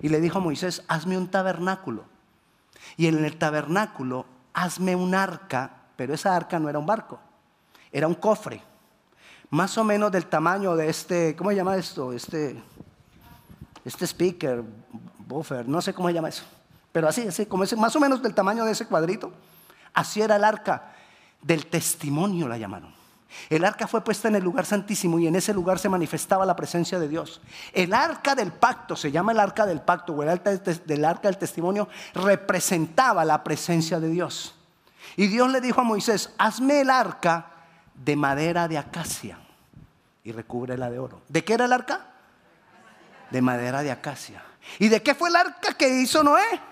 y 0.00 0.08
le 0.08 0.20
dijo 0.20 0.38
a 0.38 0.40
Moisés, 0.40 0.84
hazme 0.88 1.18
un 1.18 1.28
tabernáculo. 1.28 2.04
Y 2.96 3.06
en 3.06 3.24
el 3.24 3.36
tabernáculo, 3.36 4.26
hazme 4.54 4.94
un 4.96 5.14
arca, 5.14 5.70
pero 5.96 6.14
esa 6.14 6.34
arca 6.34 6.58
no 6.58 6.68
era 6.68 6.78
un 6.78 6.86
barco, 6.86 7.20
era 7.92 8.06
un 8.06 8.14
cofre, 8.14 8.62
más 9.50 9.76
o 9.78 9.84
menos 9.84 10.12
del 10.12 10.26
tamaño 10.26 10.76
de 10.76 10.88
este, 10.88 11.34
¿cómo 11.36 11.50
se 11.50 11.56
llama 11.56 11.76
esto? 11.76 12.12
Este, 12.12 12.60
este 13.84 14.06
speaker, 14.06 14.62
buffer, 15.18 15.68
no 15.68 15.80
sé 15.80 15.94
cómo 15.94 16.08
se 16.08 16.14
llama 16.14 16.28
eso, 16.28 16.44
pero 16.98 17.06
así, 17.06 17.28
así, 17.28 17.46
como 17.46 17.62
ese, 17.62 17.76
más 17.76 17.94
o 17.94 18.00
menos 18.00 18.20
del 18.20 18.34
tamaño 18.34 18.64
de 18.64 18.72
ese 18.72 18.84
cuadrito. 18.84 19.30
Así 19.94 20.20
era 20.20 20.34
el 20.34 20.42
arca 20.42 20.94
del 21.40 21.66
testimonio, 21.66 22.48
la 22.48 22.58
llamaron. 22.58 22.92
El 23.48 23.64
arca 23.64 23.86
fue 23.86 24.02
puesta 24.02 24.26
en 24.26 24.34
el 24.34 24.42
lugar 24.42 24.66
santísimo 24.66 25.16
y 25.20 25.28
en 25.28 25.36
ese 25.36 25.54
lugar 25.54 25.78
se 25.78 25.88
manifestaba 25.88 26.44
la 26.44 26.56
presencia 26.56 26.98
de 26.98 27.06
Dios. 27.06 27.40
El 27.72 27.94
arca 27.94 28.34
del 28.34 28.50
pacto, 28.50 28.96
se 28.96 29.12
llama 29.12 29.30
el 29.30 29.38
arca 29.38 29.64
del 29.64 29.80
pacto 29.80 30.12
o 30.12 30.24
el 30.24 30.28
arca 30.28 30.50
del, 30.50 31.04
arca 31.04 31.28
del 31.28 31.38
testimonio, 31.38 31.88
representaba 32.14 33.24
la 33.24 33.44
presencia 33.44 34.00
de 34.00 34.08
Dios. 34.08 34.56
Y 35.14 35.28
Dios 35.28 35.52
le 35.52 35.60
dijo 35.60 35.82
a 35.82 35.84
Moisés, 35.84 36.34
hazme 36.36 36.80
el 36.80 36.90
arca 36.90 37.46
de 37.94 38.16
madera 38.16 38.66
de 38.66 38.76
acacia 38.76 39.38
y 40.24 40.32
recúbrela 40.32 40.90
de 40.90 40.98
oro. 40.98 41.22
¿De 41.28 41.44
qué 41.44 41.54
era 41.54 41.66
el 41.66 41.72
arca? 41.72 42.06
De 43.30 43.40
madera 43.40 43.84
de 43.84 43.92
acacia. 43.92 44.42
¿Y 44.78 44.88
de 44.88 45.02
qué 45.02 45.14
fue 45.14 45.28
el 45.28 45.36
arca 45.36 45.74
que 45.74 45.88
hizo 45.88 46.22
Noé? 46.22 46.67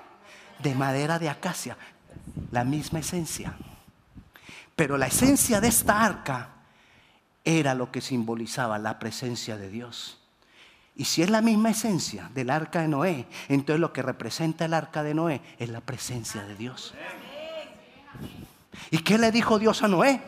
De 0.58 0.74
madera 0.74 1.18
de 1.18 1.28
acacia. 1.28 1.76
La 2.50 2.64
misma 2.64 3.00
esencia. 3.00 3.54
Pero 4.74 4.98
la 4.98 5.06
esencia 5.06 5.60
de 5.60 5.68
esta 5.68 6.04
arca 6.04 6.50
era 7.44 7.74
lo 7.74 7.90
que 7.90 8.00
simbolizaba 8.00 8.78
la 8.78 8.98
presencia 8.98 9.56
de 9.56 9.70
Dios. 9.70 10.18
Y 10.96 11.04
si 11.04 11.22
es 11.22 11.30
la 11.30 11.42
misma 11.42 11.70
esencia 11.70 12.30
del 12.34 12.50
arca 12.50 12.80
de 12.80 12.88
Noé, 12.88 13.26
entonces 13.48 13.80
lo 13.80 13.92
que 13.92 14.02
representa 14.02 14.64
el 14.64 14.74
arca 14.74 15.02
de 15.02 15.14
Noé 15.14 15.40
es 15.58 15.68
la 15.68 15.80
presencia 15.80 16.42
de 16.42 16.56
Dios. 16.56 16.94
¿Y 18.90 18.98
qué 18.98 19.18
le 19.18 19.30
dijo 19.30 19.58
Dios 19.58 19.82
a 19.82 19.88
Noé? 19.88 20.20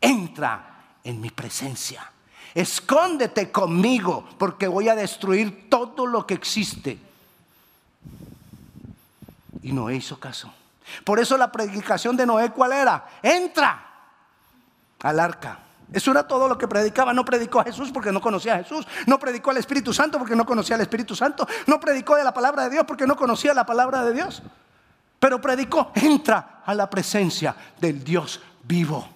Entra 0.00 0.96
en 1.04 1.20
mi 1.20 1.30
presencia. 1.30 2.10
Escóndete 2.54 3.50
conmigo 3.50 4.28
porque 4.38 4.68
voy 4.68 4.88
a 4.88 4.94
destruir 4.94 5.68
todo 5.68 6.06
lo 6.06 6.26
que 6.26 6.34
existe. 6.34 6.98
Y 9.64 9.72
Noé 9.72 9.96
hizo 9.96 10.20
caso. 10.20 10.52
Por 11.04 11.18
eso 11.18 11.38
la 11.38 11.50
predicación 11.50 12.16
de 12.18 12.26
Noé, 12.26 12.50
¿cuál 12.50 12.72
era? 12.72 13.06
Entra 13.22 13.82
al 15.02 15.18
arca. 15.18 15.58
Eso 15.90 16.10
era 16.10 16.28
todo 16.28 16.46
lo 16.48 16.58
que 16.58 16.68
predicaba. 16.68 17.14
No 17.14 17.24
predicó 17.24 17.60
a 17.60 17.64
Jesús 17.64 17.90
porque 17.90 18.12
no 18.12 18.20
conocía 18.20 18.56
a 18.56 18.58
Jesús. 18.58 18.86
No 19.06 19.18
predicó 19.18 19.52
al 19.52 19.56
Espíritu 19.56 19.94
Santo 19.94 20.18
porque 20.18 20.36
no 20.36 20.44
conocía 20.44 20.76
al 20.76 20.82
Espíritu 20.82 21.16
Santo. 21.16 21.48
No 21.66 21.80
predicó 21.80 22.14
de 22.14 22.24
la 22.24 22.34
palabra 22.34 22.64
de 22.64 22.70
Dios 22.70 22.84
porque 22.86 23.06
no 23.06 23.16
conocía 23.16 23.54
la 23.54 23.64
palabra 23.64 24.04
de 24.04 24.12
Dios. 24.12 24.42
Pero 25.18 25.40
predicó, 25.40 25.92
entra 25.94 26.60
a 26.66 26.74
la 26.74 26.90
presencia 26.90 27.56
del 27.80 28.04
Dios 28.04 28.42
vivo. 28.64 29.08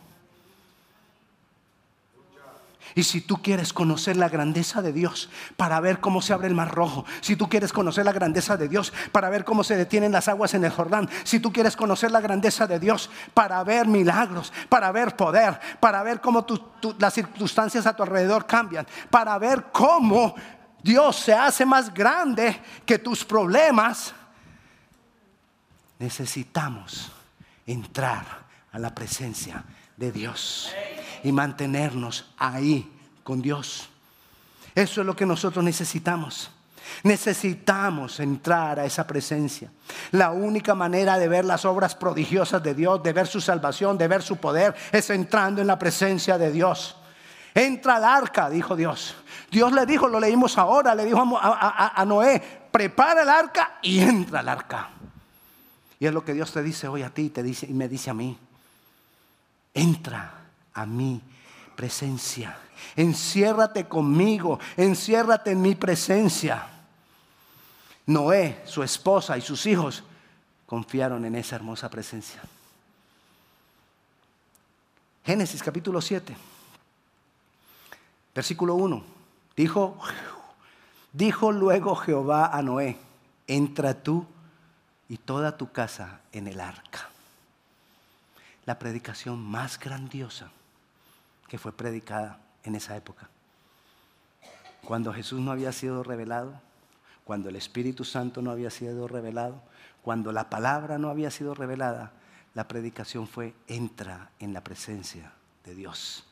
Y 2.95 3.03
si 3.03 3.21
tú 3.21 3.43
quieres 3.43 3.73
conocer 3.73 4.17
la 4.17 4.29
grandeza 4.29 4.83
de 4.83 4.93
Dios 4.93 5.29
para 5.57 5.81
ver 5.81 6.01
cómo 6.01 6.23
se 6.23 6.33
abre 6.33 6.49
el 6.49 6.55
mar 6.55 6.75
rojo, 6.75 7.05
si 7.21 7.37
tú 7.37 7.49
quieres 7.49 7.73
conocer 7.73 8.05
la 8.05 8.13
grandeza 8.13 8.57
de 8.57 8.69
Dios 8.69 8.93
para 9.13 9.31
ver 9.31 9.45
cómo 9.45 9.65
se 9.65 9.77
detienen 9.77 10.13
las 10.13 10.29
aguas 10.29 10.55
en 10.55 10.65
el 10.65 10.71
Jordán, 10.71 11.09
si 11.25 11.41
tú 11.41 11.53
quieres 11.53 11.77
conocer 11.77 12.11
la 12.11 12.21
grandeza 12.21 12.67
de 12.67 12.79
Dios 12.79 13.11
para 13.35 13.63
ver 13.65 13.87
milagros, 13.87 14.53
para 14.69 14.91
ver 14.93 15.17
poder, 15.17 15.61
para 15.81 16.03
ver 16.03 16.21
cómo 16.21 16.47
las 16.99 17.15
circunstancias 17.15 17.87
a 17.87 17.95
tu 17.95 18.03
alrededor 18.03 18.47
cambian, 18.47 18.87
para 19.11 19.39
ver 19.39 19.67
cómo 19.73 20.35
Dios 20.83 21.17
se 21.17 21.35
hace 21.35 21.67
más 21.67 21.93
grande 21.93 22.61
que 22.87 22.99
tus 22.99 23.25
problemas, 23.25 24.15
necesitamos 25.99 27.11
entrar 27.67 28.25
a 28.73 28.79
la 28.79 28.95
presencia 28.95 29.65
de 29.97 30.13
Dios 30.13 30.73
y 31.23 31.33
mantenernos 31.33 32.31
ahí 32.39 32.91
con 33.25 33.43
Dios. 33.43 33.89
Eso 34.75 35.01
es 35.01 35.07
lo 35.07 35.17
que 35.17 35.27
nosotros 35.27 35.65
necesitamos. 35.65 36.51
Necesitamos 37.03 38.21
entrar 38.21 38.81
a 38.81 38.85
esa 38.85 39.07
presencia. 39.07 39.71
La 40.13 40.31
única 40.31 40.75
manera 40.75 41.19
de 41.19 41.29
ver 41.29 41.45
las 41.45 41.65
obras 41.65 41.95
prodigiosas 41.95 42.63
de 42.63 42.75
Dios, 42.75 43.03
de 43.03 43.13
ver 43.13 43.27
su 43.27 43.41
salvación, 43.41 43.99
de 43.99 44.09
ver 44.09 44.23
su 44.23 44.37
poder, 44.37 44.75
es 44.93 45.11
entrando 45.11 45.61
en 45.61 45.67
la 45.67 45.79
presencia 45.79 46.39
de 46.39 46.51
Dios. 46.51 46.97
Entra 47.55 47.97
al 47.97 48.05
arca, 48.05 48.49
dijo 48.49 48.77
Dios. 48.77 49.15
Dios 49.51 49.73
le 49.73 49.85
dijo, 49.85 50.09
lo 50.09 50.21
leímos 50.21 50.59
ahora, 50.59 50.95
le 50.95 51.05
dijo 51.05 51.39
a, 51.41 52.05
Noé, 52.07 52.41
prepara 52.71 53.23
el 53.23 53.29
arca 53.29 53.79
y 53.83 54.01
entra 54.01 54.41
al 54.41 54.49
arca. 54.49 54.91
Y 56.01 56.07
es 56.07 56.13
lo 56.13 56.25
que 56.25 56.33
Dios 56.33 56.53
te 56.53 56.63
dice 56.63 56.87
hoy 56.87 57.03
a 57.03 57.11
ti 57.11 57.31
te 57.31 57.43
dice, 57.43 57.67
y 57.67 57.75
me 57.75 57.89
dice 57.89 58.11
a 58.11 58.15
mí. 58.15 58.39
Entra 59.75 60.38
a 60.79 60.87
mi 60.87 61.21
presencia. 61.75 62.57
Enciérrate 62.95 63.89
conmigo, 63.89 64.61
enciérrate 64.77 65.51
en 65.51 65.61
mi 65.61 65.75
presencia. 65.75 66.69
Noé, 68.07 68.63
su 68.65 68.83
esposa 68.83 69.37
y 69.37 69.41
sus 69.41 69.67
hijos 69.67 70.05
confiaron 70.67 71.25
en 71.25 71.35
esa 71.35 71.57
hermosa 71.57 71.91
presencia. 71.91 72.41
Génesis 75.25 75.63
capítulo 75.63 76.01
7, 76.01 76.37
versículo 78.35 78.77
1. 78.77 79.03
Dijo, 79.57 79.99
dijo 81.13 81.53
luego 81.53 81.97
Jehová 81.97 82.57
a 82.57 82.63
Noé, 82.63 82.97
entra 83.49 83.95
tú 83.95 84.25
y 85.09 85.17
toda 85.17 85.57
tu 85.57 85.73
casa 85.73 86.21
en 86.33 86.47
el 86.47 86.61
arca. 86.61 87.11
La 88.65 88.79
predicación 88.79 89.41
más 89.41 89.79
grandiosa 89.79 90.51
que 91.49 91.59
fue 91.59 91.73
predicada 91.73 92.41
en 92.63 92.75
esa 92.75 92.97
época. 92.97 93.29
Cuando 94.85 95.13
Jesús 95.13 95.41
no 95.41 95.51
había 95.51 95.73
sido 95.73 96.03
revelado, 96.03 96.61
cuando 97.25 97.49
el 97.49 97.57
Espíritu 97.57 98.05
Santo 98.05 98.41
no 98.43 98.51
había 98.51 98.71
sido 98.71 99.09
revelado, 99.09 99.61
cuando 100.03 100.33
la 100.33 100.49
palabra 100.49 100.99
no 100.99 101.11
había 101.11 101.31
sido 101.31 101.55
revelada, 101.55 102.13
la 102.55 102.67
predicación 102.67 103.27
fue, 103.27 103.55
entra 103.67 104.31
en 104.39 104.53
la 104.53 104.65
presencia 104.65 105.33
de 105.65 105.75
Dios. 105.75 106.25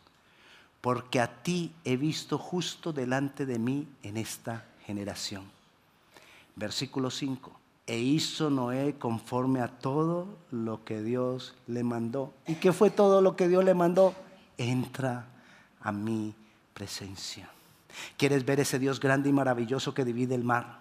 Porque 0.81 1.21
a 1.21 1.43
ti 1.43 1.75
he 1.85 1.97
visto 1.97 2.39
justo 2.39 2.93
delante 2.93 3.45
de 3.45 3.59
mí 3.59 3.89
en 4.03 4.17
esta 4.17 4.65
generación. 4.87 5.45
Versículo 6.55 7.11
5. 7.11 7.61
E 7.87 7.99
hizo 7.99 8.51
Noé 8.51 8.97
conforme 8.99 9.61
a 9.61 9.69
todo 9.69 10.27
lo 10.51 10.85
que 10.85 11.03
Dios 11.03 11.55
le 11.67 11.85
mandó. 11.85 12.33
¿Y 12.47 12.55
qué 12.55 12.73
fue 12.73 12.91
todo 12.91 13.21
lo 13.21 13.37
que 13.37 13.49
Dios 13.49 13.65
le 13.65 13.75
mandó? 13.75 14.15
Entra 14.59 15.27
a 15.81 15.93
mi 15.93 16.35
presencia. 16.75 17.49
¿Quieres 18.17 18.45
ver 18.45 18.61
ese 18.61 18.79
Dios 18.79 19.01
grande 19.01 19.29
y 19.29 19.33
maravilloso 19.33 19.95
que 19.95 20.05
divide 20.05 20.35
el 20.35 20.45
mar? 20.45 20.81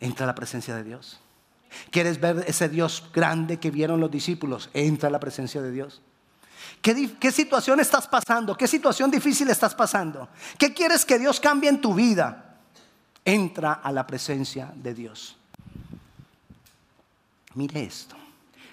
Entra 0.00 0.24
a 0.24 0.28
la 0.28 0.34
presencia 0.34 0.74
de 0.74 0.84
Dios. 0.84 1.20
¿Quieres 1.90 2.20
ver 2.20 2.44
ese 2.46 2.68
Dios 2.68 3.04
grande 3.12 3.58
que 3.58 3.70
vieron 3.70 4.00
los 4.00 4.10
discípulos? 4.10 4.70
Entra 4.72 5.08
a 5.08 5.12
la 5.12 5.20
presencia 5.20 5.60
de 5.60 5.70
Dios. 5.70 6.00
¿Qué, 6.82 7.16
¿Qué, 7.18 7.32
situación 7.32 7.80
estás 7.80 8.06
pasando? 8.06 8.56
¿Qué 8.56 8.66
situación 8.66 9.10
difícil 9.10 9.48
estás 9.50 9.74
pasando? 9.74 10.28
¿Qué 10.58 10.72
quieres 10.72 11.04
que 11.04 11.18
Dios 11.18 11.40
cambie 11.40 11.68
en 11.68 11.80
tu 11.80 11.94
vida? 11.94 12.56
Entra 13.24 13.74
a 13.74 13.92
la 13.92 14.06
presencia 14.06 14.72
de 14.74 14.94
Dios. 14.94 15.36
Mire 17.54 17.82
esto. 17.82 18.16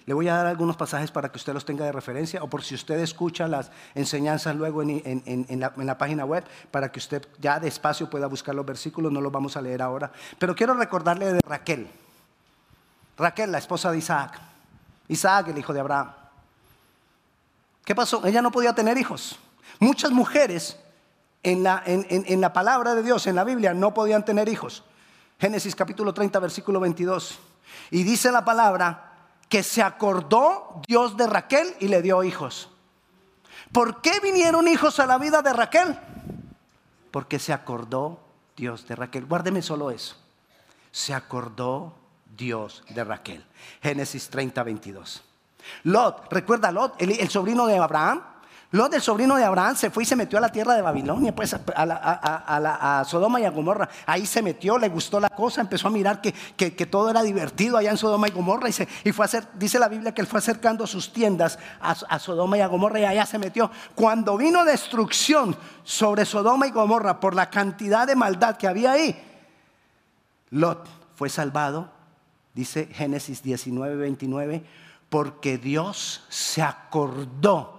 Le 0.06 0.14
voy 0.14 0.28
a 0.28 0.36
dar 0.36 0.46
algunos 0.46 0.78
pasajes 0.78 1.10
para 1.10 1.32
que 1.32 1.38
usted 1.38 1.54
los 1.54 1.66
tenga 1.66 1.84
de 1.84 1.92
referencia 1.92 2.44
o 2.44 2.48
por 2.48 2.64
si 2.64 2.76
usted 2.76 3.00
escucha 3.00 3.48
las 3.48 3.72
enseñanzas 3.96 4.56
luego 4.56 4.84
en, 4.84 5.60
la, 5.60 5.98
página 5.98 6.26
web 6.26 6.44
para 6.70 6.92
que 6.92 7.00
usted 7.00 7.28
ya 7.40 7.60
despacio 7.60 8.08
pueda 8.08 8.28
buscar 8.28 8.54
los 8.54 8.66
versículos, 8.66 9.12
no 9.12 9.20
los 9.20 9.32
vamos 9.32 9.58
a 9.58 9.62
leer 9.62 9.82
ahora. 9.82 10.12
Pero 10.38 10.56
quiero 10.56 10.76
recordarle 10.76 11.34
de 11.34 11.42
Raquel. 11.42 11.88
Raquel, 13.18 13.52
la 13.52 13.58
esposa 13.58 13.92
de 13.92 13.98
Isaac. 13.98 14.40
Isaac, 15.08 15.48
el 15.48 15.58
hijo 15.58 15.74
de 15.74 15.80
Abraham. 15.80 16.12
¿Qué 17.84 17.96
pasó? 17.96 18.24
Ella 18.26 18.44
no 18.44 18.52
podía 18.52 18.74
tener 18.76 19.00
hijos. 19.00 19.40
Muchas 19.80 20.12
mujeres 20.12 20.78
en 21.42 21.64
la, 21.64 21.82
en 21.86 22.42
la 22.42 22.54
palabra 22.54 22.94
de 22.94 23.02
Dios, 23.02 23.26
en 23.26 23.36
la 23.36 23.44
Biblia, 23.44 23.74
no 23.74 23.94
podían 23.94 24.24
tener 24.24 24.50
hijos. 24.50 24.84
Génesis 25.40 25.76
capítulo 25.76 26.14
30, 26.14 26.40
versículo 26.40 26.80
22. 26.80 27.40
Y 27.90 28.04
dice 28.04 28.32
la 28.32 28.46
palabra 28.46 29.15
que 29.50 29.64
se 29.64 29.82
acordó 29.82 30.82
Dios 30.88 31.18
de 31.18 31.28
Raquel 31.28 31.76
y 31.80 31.88
le 31.88 32.02
dio 32.02 32.24
hijos. 32.24 32.70
¿Por 33.72 34.02
qué 34.02 34.20
vinieron 34.22 34.68
hijos 34.68 35.00
a 35.00 35.06
la 35.06 35.18
vida 35.18 35.42
de 35.42 35.54
Raquel? 35.54 36.00
Porque 37.12 37.40
se 37.40 37.54
acordó 37.54 38.20
Dios 38.56 38.88
de 38.88 38.96
Raquel. 38.96 39.26
Guárdeme 39.26 39.62
solo 39.62 39.92
eso. 39.92 40.16
Se 40.92 41.14
acordó 41.14 41.96
Dios 42.38 42.84
de 42.90 43.04
Raquel. 43.04 43.46
Génesis 43.82 44.30
30, 44.30 44.64
22. 44.64 45.24
Lot, 45.84 46.32
recuerda 46.32 46.72
Lot, 46.72 47.02
el 47.02 47.30
sobrino 47.30 47.66
de 47.66 47.78
Abraham, 47.78 48.22
Lot, 48.72 48.94
el 48.94 49.02
sobrino 49.02 49.36
de 49.36 49.44
Abraham, 49.44 49.76
se 49.76 49.90
fue 49.90 50.04
y 50.04 50.06
se 50.06 50.16
metió 50.16 50.38
a 50.38 50.42
la 50.42 50.52
tierra 50.52 50.76
de 50.76 50.82
Babilonia, 50.82 51.34
pues 51.34 51.54
a, 51.54 53.04
Sodoma 53.08 53.40
y 53.40 53.46
a 53.46 53.52
Gomorra. 53.52 53.88
Ahí 54.06 54.26
se 54.26 54.42
metió, 54.42 54.78
le 54.78 54.90
gustó 54.90 55.20
la 55.20 55.30
cosa, 55.30 55.62
empezó 55.62 55.88
a 55.88 55.92
mirar 55.92 56.20
que, 56.20 56.34
todo 56.86 57.10
era 57.10 57.22
divertido 57.22 57.78
allá 57.78 57.92
en 57.92 57.98
Sodoma 57.98 58.28
y 58.28 58.32
Gomorra. 58.32 58.68
Y, 58.68 58.74
se, 58.74 58.88
fue 59.14 59.26
a 59.26 59.30
dice 59.54 59.80
la 59.80 59.88
Biblia 59.88 60.14
que 60.14 60.22
él 60.22 60.28
fue 60.28 60.40
acercando 60.40 60.88
sus 60.88 61.14
tiendas 61.14 61.60
a, 61.80 62.20
Sodoma 62.20 62.58
y 62.58 62.62
a 62.62 62.68
Gomorra 62.68 63.00
y 63.00 63.06
allá 63.06 63.26
se 63.26 63.38
metió. 63.38 63.70
Cuando 63.94 64.36
vino 64.36 64.66
destrucción 64.66 65.56
sobre 65.84 66.26
Sodoma 66.26 66.68
y 66.68 66.72
Gomorra 66.72 67.20
por 67.20 67.36
la 67.36 67.50
cantidad 67.50 68.08
de 68.08 68.16
maldad 68.16 68.58
que 68.58 68.68
había 68.68 68.94
ahí, 68.94 69.16
Lot 70.50 70.88
fue 71.16 71.30
salvado, 71.30 71.92
dice 72.54 72.88
Génesis 72.88 73.44
19, 73.44 73.96
29, 73.96 74.64
porque 75.10 75.58
Dios 75.58 76.26
se 76.30 76.62
acordó 76.62 77.75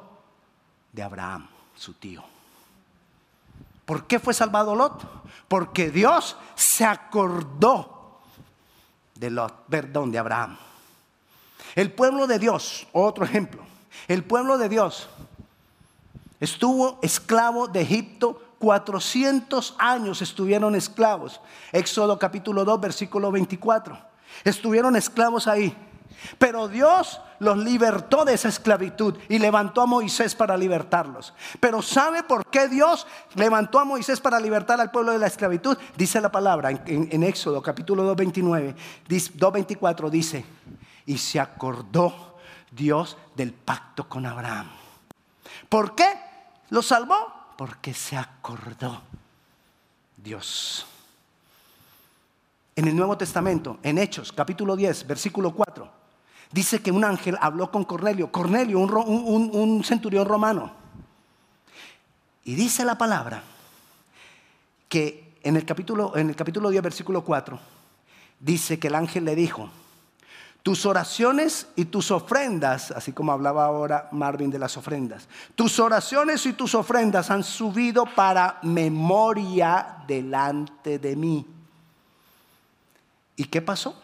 de 0.96 1.02
Abraham, 1.02 1.46
su 1.76 1.92
tío. 1.92 2.24
¿Por 3.84 4.06
qué 4.06 4.18
fue 4.18 4.32
salvado 4.32 4.74
Lot? 4.74 5.04
Porque 5.46 5.90
Dios 5.90 6.36
se 6.54 6.86
acordó 6.86 8.22
de 9.14 9.30
Lot, 9.30 9.66
perdón, 9.68 10.10
de 10.10 10.18
Abraham. 10.18 10.56
El 11.74 11.92
pueblo 11.92 12.26
de 12.26 12.38
Dios, 12.38 12.86
otro 12.92 13.26
ejemplo, 13.26 13.62
el 14.08 14.24
pueblo 14.24 14.56
de 14.56 14.70
Dios 14.70 15.08
estuvo 16.40 16.98
esclavo 17.02 17.68
de 17.68 17.82
Egipto 17.82 18.42
400 18.58 19.74
años 19.78 20.22
estuvieron 20.22 20.74
esclavos. 20.74 21.42
Éxodo 21.72 22.18
capítulo 22.18 22.64
2, 22.64 22.80
versículo 22.80 23.30
24. 23.30 23.98
Estuvieron 24.44 24.96
esclavos 24.96 25.46
ahí. 25.46 25.76
Pero 26.38 26.68
Dios 26.68 27.20
los 27.38 27.58
libertó 27.58 28.24
de 28.24 28.34
esa 28.34 28.48
esclavitud 28.48 29.16
y 29.28 29.38
levantó 29.38 29.82
a 29.82 29.86
Moisés 29.86 30.34
para 30.34 30.56
libertarlos. 30.56 31.34
Pero 31.60 31.82
¿sabe 31.82 32.22
por 32.22 32.46
qué 32.46 32.68
Dios 32.68 33.06
levantó 33.34 33.78
a 33.78 33.84
Moisés 33.84 34.20
para 34.20 34.40
libertar 34.40 34.80
al 34.80 34.90
pueblo 34.90 35.12
de 35.12 35.18
la 35.18 35.26
esclavitud? 35.26 35.76
Dice 35.96 36.20
la 36.20 36.30
palabra 36.30 36.70
en, 36.70 37.22
Éxodo 37.22 37.62
capítulo 37.62 38.02
2, 38.04 38.16
29, 38.16 38.76
2, 39.34 40.10
dice, 40.10 40.44
y 41.04 41.18
se 41.18 41.40
acordó 41.40 42.36
Dios 42.70 43.16
del 43.34 43.52
pacto 43.52 44.08
con 44.08 44.26
Abraham. 44.26 44.70
¿Por 45.68 45.94
qué 45.94 46.08
lo 46.70 46.82
salvó? 46.82 47.34
Porque 47.56 47.94
se 47.94 48.16
acordó 48.16 49.02
Dios. 50.16 50.86
En 52.76 52.86
el 52.86 52.94
Nuevo 52.94 53.16
Testamento, 53.16 53.78
en 53.82 53.96
Hechos 53.98 54.32
capítulo 54.32 54.76
10, 54.76 55.06
versículo 55.06 55.52
4 55.52 56.06
dice 56.52 56.80
que 56.80 56.92
un 56.92 57.04
ángel 57.04 57.36
habló 57.40 57.70
con 57.70 57.84
Cornelio, 57.84 58.30
Cornelio, 58.30 58.78
un, 58.78 59.84
centurión 59.84 60.26
romano. 60.26 60.72
Y 62.44 62.54
dice 62.54 62.84
la 62.84 62.96
palabra 62.96 63.42
que 64.88 65.34
en 65.42 65.56
el 65.56 65.64
capítulo, 65.64 66.16
en 66.16 66.28
el 66.28 66.36
capítulo 66.36 66.70
10, 66.70 66.82
versículo 66.82 67.24
4, 67.24 67.58
dice 68.40 68.78
que 68.78 68.88
el 68.88 68.94
ángel 68.94 69.24
le 69.24 69.34
dijo, 69.34 69.68
tus 70.62 70.84
oraciones 70.84 71.68
y 71.76 71.86
tus 71.86 72.10
ofrendas, 72.10 72.90
así 72.90 73.12
como 73.12 73.32
hablaba 73.32 73.64
ahora 73.64 74.08
Marvin 74.12 74.50
de 74.50 74.58
las 74.58 74.76
ofrendas, 74.76 75.28
tus 75.54 75.78
oraciones 75.78 76.44
y 76.46 76.52
tus 76.52 76.74
ofrendas 76.74 77.30
han 77.30 77.44
subido 77.44 78.04
para 78.04 78.58
memoria 78.62 79.98
delante 80.06 80.98
de 80.98 81.16
mí. 81.16 81.55
¿Y 83.36 83.44
qué 83.44 83.60
pasó? 83.60 84.02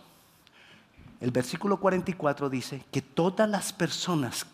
El 1.21 1.31
versículo 1.31 1.79
44 1.79 2.51
dice 2.51 2.85
que 2.90 3.01
todas 3.01 3.49
las 3.49 3.73
personas 3.73 4.47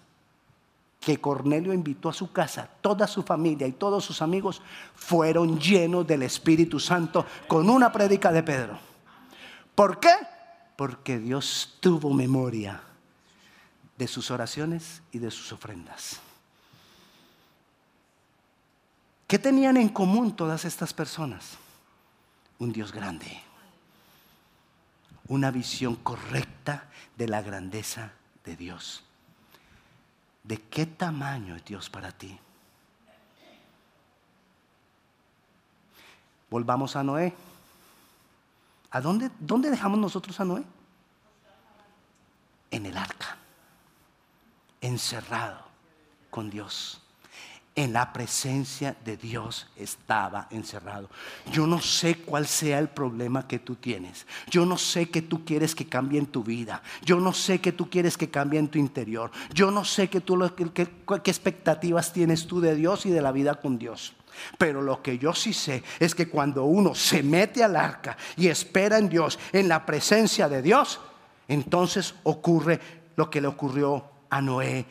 que 1.01 1.21
Cornelio 1.21 1.73
invitó 1.73 2.09
a 2.09 2.13
su 2.13 2.33
casa, 2.33 2.69
toda 2.81 3.07
su 3.07 3.23
familia 3.23 3.67
y 3.67 3.73
todos 3.73 4.05
sus 4.05 4.21
amigos 4.23 4.61
fueron 4.95 5.59
llenos 5.59 6.07
del 6.07 6.23
Espíritu 6.23 6.79
Santo 6.79 7.25
con 7.47 7.69
una 7.71 7.91
prédica 7.91 8.31
de 8.31 8.43
Pedro. 8.43 8.79
¿Por 9.75 9.99
qué? 9.99 10.15
Porque 10.77 11.19
Dios 11.19 11.77
tuvo 11.81 12.13
memoria 12.13 12.83
de 13.97 14.07
sus 14.07 14.31
oraciones 14.31 15.03
y 15.11 15.19
de 15.19 15.31
sus 15.31 15.53
ofrendas. 15.53 16.21
¿Qué 19.27 19.39
tenían 19.39 19.77
en 19.77 19.89
común 19.89 20.35
todas 20.35 20.65
estas 20.65 20.93
personas? 20.93 21.57
Un 22.59 22.73
Dios 22.73 22.93
grande 22.93 23.48
una 25.29 25.51
visión 25.51 25.97
correcta 25.97 26.89
de 27.17 27.29
la 27.29 27.43
grandeza 27.43 28.13
de 28.45 28.57
Dios. 28.57 29.05
¿De 30.43 30.61
qué 30.63 30.87
tamaño 30.87 31.57
es 31.57 31.65
Dios 31.65 31.91
para 31.91 32.11
ti? 32.13 32.39
Volvamos 36.51 36.97
a 36.97 37.03
Noé. 37.03 37.35
¿A 38.91 39.01
dónde, 39.03 39.31
dónde 39.39 39.71
dejamos 39.71 39.99
nosotros 39.99 40.41
a 40.41 40.45
Noé? 40.45 40.65
En 42.71 42.87
el 42.87 42.97
arca, 42.97 43.37
encerrado 44.81 45.63
con 46.31 46.49
Dios 46.49 47.03
en 47.79 47.93
la 47.93 48.13
presencia 48.13 48.97
de 49.05 49.17
Dios 49.17 49.69
estaba 49.77 50.49
encerrado. 50.51 51.09
Yo 51.53 51.65
no 51.65 51.81
sé 51.81 52.17
cuál 52.17 52.49
sea 52.49 52.81
el 52.81 52.89
problema 52.89 53.47
que 53.47 53.61
tú 53.61 53.77
tienes. 53.77 54.27
Yo 54.51 54.67
no 54.67 54.77
sé 54.77 55.11
que 55.11 55.23
tú 55.23 55.45
quieres 55.45 55.77
que 55.77 55.87
cambie 55.87 56.19
en 56.19 56.27
tu 56.27 56.43
vida. 56.43 56.83
Yo 57.05 57.21
no 57.21 57.33
sé 57.33 57.61
que 57.61 57.71
tú 57.71 57.89
quieres 57.89 58.17
que 58.17 58.31
cambie 58.31 58.59
en 58.59 58.67
tu 58.67 58.81
interior. 58.81 59.31
Yo 59.55 59.71
no 59.71 59.85
sé 59.85 60.11
que 60.11 60.21
tú, 60.21 60.37
qué 60.75 61.31
expectativas 61.31 62.13
tienes 62.13 62.49
tú 62.49 62.61
de 62.61 62.75
Dios 62.75 63.07
y 63.07 63.11
de 63.11 63.23
la 63.23 63.31
vida 63.31 63.55
con 63.55 63.79
Dios. 63.79 64.13
Pero 64.59 64.83
lo 64.83 65.01
que 65.01 65.17
yo 65.17 65.33
sí 65.33 65.53
sé 65.53 65.85
es 66.01 66.17
que 66.17 66.29
cuando 66.29 66.65
uno 66.65 66.97
se 66.97 67.23
mete 67.23 67.63
al 67.63 67.77
arca 67.77 68.17
y 68.37 68.49
espera 68.49 68.99
en 68.99 69.09
Dios, 69.09 69.39
en 69.53 69.69
la 69.69 69.87
presencia 69.87 70.49
de 70.49 70.63
Dios, 70.63 70.99
entonces 71.47 72.17
ocurre 72.25 72.81
lo 73.15 73.31
que 73.31 73.41
le 73.41 73.47
ocurrió 73.47 74.05
a 74.31 74.43
Noé 74.43 74.85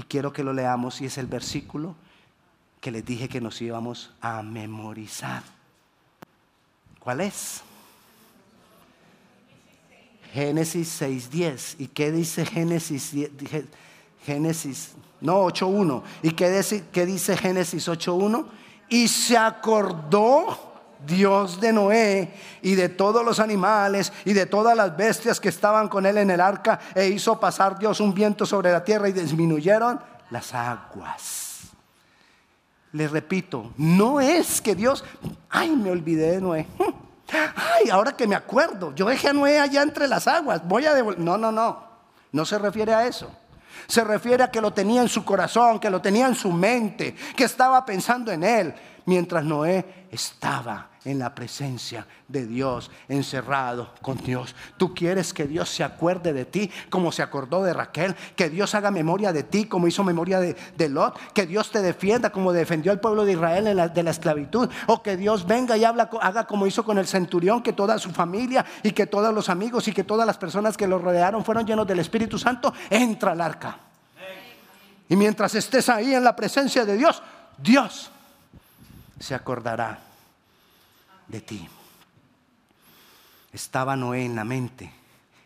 y 0.00 0.02
quiero 0.04 0.32
que 0.32 0.42
lo 0.42 0.54
leamos 0.54 1.02
y 1.02 1.04
es 1.04 1.18
el 1.18 1.26
versículo 1.26 1.94
que 2.80 2.90
les 2.90 3.04
dije 3.04 3.28
que 3.28 3.38
nos 3.38 3.60
íbamos 3.60 4.10
a 4.22 4.42
memorizar. 4.42 5.42
¿Cuál 6.98 7.20
es? 7.20 7.60
Génesis 10.32 11.02
6.10. 11.02 11.76
¿Y 11.80 11.88
qué 11.88 12.10
dice 12.10 12.46
Génesis? 12.46 13.12
Génesis, 14.24 14.92
no, 15.20 15.44
8.1. 15.44 16.02
¿Y 16.22 16.30
qué 16.30 16.48
dice, 16.48 16.84
qué 16.90 17.04
dice 17.04 17.36
Génesis 17.36 17.86
8.1? 17.86 18.46
Y 18.88 19.06
se 19.06 19.36
acordó 19.36 20.69
Dios 21.06 21.60
de 21.60 21.72
Noé 21.72 22.34
y 22.62 22.74
de 22.74 22.88
todos 22.88 23.24
los 23.24 23.40
animales 23.40 24.12
y 24.24 24.32
de 24.32 24.46
todas 24.46 24.76
las 24.76 24.96
bestias 24.96 25.40
que 25.40 25.48
estaban 25.48 25.88
con 25.88 26.06
él 26.06 26.18
en 26.18 26.30
el 26.30 26.40
arca 26.40 26.78
e 26.94 27.08
hizo 27.08 27.38
pasar 27.40 27.78
Dios 27.78 28.00
un 28.00 28.14
viento 28.14 28.46
sobre 28.46 28.72
la 28.72 28.84
tierra 28.84 29.08
y 29.08 29.12
disminuyeron 29.12 30.00
las 30.30 30.54
aguas. 30.54 31.70
Le 32.92 33.06
repito, 33.06 33.72
no 33.76 34.20
es 34.20 34.60
que 34.60 34.74
Dios, 34.74 35.04
ay, 35.48 35.70
me 35.76 35.90
olvidé 35.90 36.32
de 36.32 36.40
Noé. 36.40 36.66
Ay, 37.54 37.88
ahora 37.90 38.16
que 38.16 38.26
me 38.26 38.34
acuerdo, 38.34 38.92
yo 38.94 39.06
dejé 39.06 39.28
a 39.28 39.32
Noé 39.32 39.60
allá 39.60 39.82
entre 39.82 40.08
las 40.08 40.26
aguas, 40.26 40.66
voy 40.66 40.86
a 40.86 40.94
devolver. 40.94 41.20
No, 41.20 41.38
no, 41.38 41.52
no, 41.52 41.84
no 42.32 42.44
se 42.44 42.58
refiere 42.58 42.92
a 42.92 43.06
eso. 43.06 43.30
Se 43.86 44.02
refiere 44.02 44.42
a 44.42 44.50
que 44.50 44.60
lo 44.60 44.72
tenía 44.72 45.00
en 45.00 45.08
su 45.08 45.24
corazón, 45.24 45.78
que 45.78 45.90
lo 45.90 46.00
tenía 46.02 46.26
en 46.26 46.34
su 46.34 46.52
mente, 46.52 47.14
que 47.36 47.44
estaba 47.44 47.84
pensando 47.84 48.32
en 48.32 48.42
él, 48.42 48.74
mientras 49.06 49.44
Noé 49.44 49.99
estaba 50.10 50.88
en 51.04 51.18
la 51.18 51.34
presencia 51.34 52.06
de 52.28 52.46
Dios, 52.46 52.90
encerrado 53.08 53.94
con 54.02 54.18
Dios. 54.18 54.54
Tú 54.76 54.92
quieres 54.92 55.32
que 55.32 55.46
Dios 55.46 55.68
se 55.68 55.84
acuerde 55.84 56.32
de 56.32 56.44
ti 56.44 56.70
como 56.90 57.12
se 57.12 57.22
acordó 57.22 57.62
de 57.62 57.72
Raquel, 57.72 58.14
que 58.36 58.50
Dios 58.50 58.74
haga 58.74 58.90
memoria 58.90 59.32
de 59.32 59.44
ti 59.44 59.66
como 59.66 59.86
hizo 59.86 60.04
memoria 60.04 60.40
de, 60.40 60.88
Lot, 60.88 61.18
que 61.32 61.46
Dios 61.46 61.70
te 61.70 61.80
defienda 61.80 62.30
como 62.30 62.52
defendió 62.52 62.92
al 62.92 63.00
pueblo 63.00 63.24
de 63.24 63.32
Israel 63.32 63.92
de 63.94 64.02
la 64.02 64.10
esclavitud, 64.10 64.68
o 64.86 65.02
que 65.02 65.16
Dios 65.16 65.46
venga 65.46 65.76
y 65.76 65.84
haga 65.84 66.46
como 66.46 66.66
hizo 66.66 66.84
con 66.84 66.98
el 66.98 67.06
centurión, 67.06 67.62
que 67.62 67.72
toda 67.72 67.98
su 67.98 68.10
familia 68.10 68.64
y 68.82 68.90
que 68.90 69.06
todos 69.06 69.32
los 69.32 69.48
amigos 69.48 69.86
y 69.88 69.92
que 69.92 70.04
todas 70.04 70.26
las 70.26 70.38
personas 70.38 70.76
que 70.76 70.88
lo 70.88 70.98
rodearon 70.98 71.44
fueron 71.44 71.66
llenos 71.66 71.86
del 71.86 72.00
Espíritu 72.00 72.38
Santo, 72.38 72.74
entra 72.90 73.32
al 73.32 73.40
arca. 73.40 73.78
Y 75.08 75.16
mientras 75.16 75.54
estés 75.54 75.88
ahí 75.88 76.14
en 76.14 76.22
la 76.22 76.36
presencia 76.36 76.84
de 76.84 76.96
Dios, 76.96 77.22
Dios 77.58 78.10
se 79.20 79.34
acordará 79.34 80.00
de 81.28 81.40
ti. 81.40 81.68
Estaba 83.52 83.94
Noé 83.94 84.24
en 84.24 84.34
la 84.34 84.44
mente, 84.44 84.92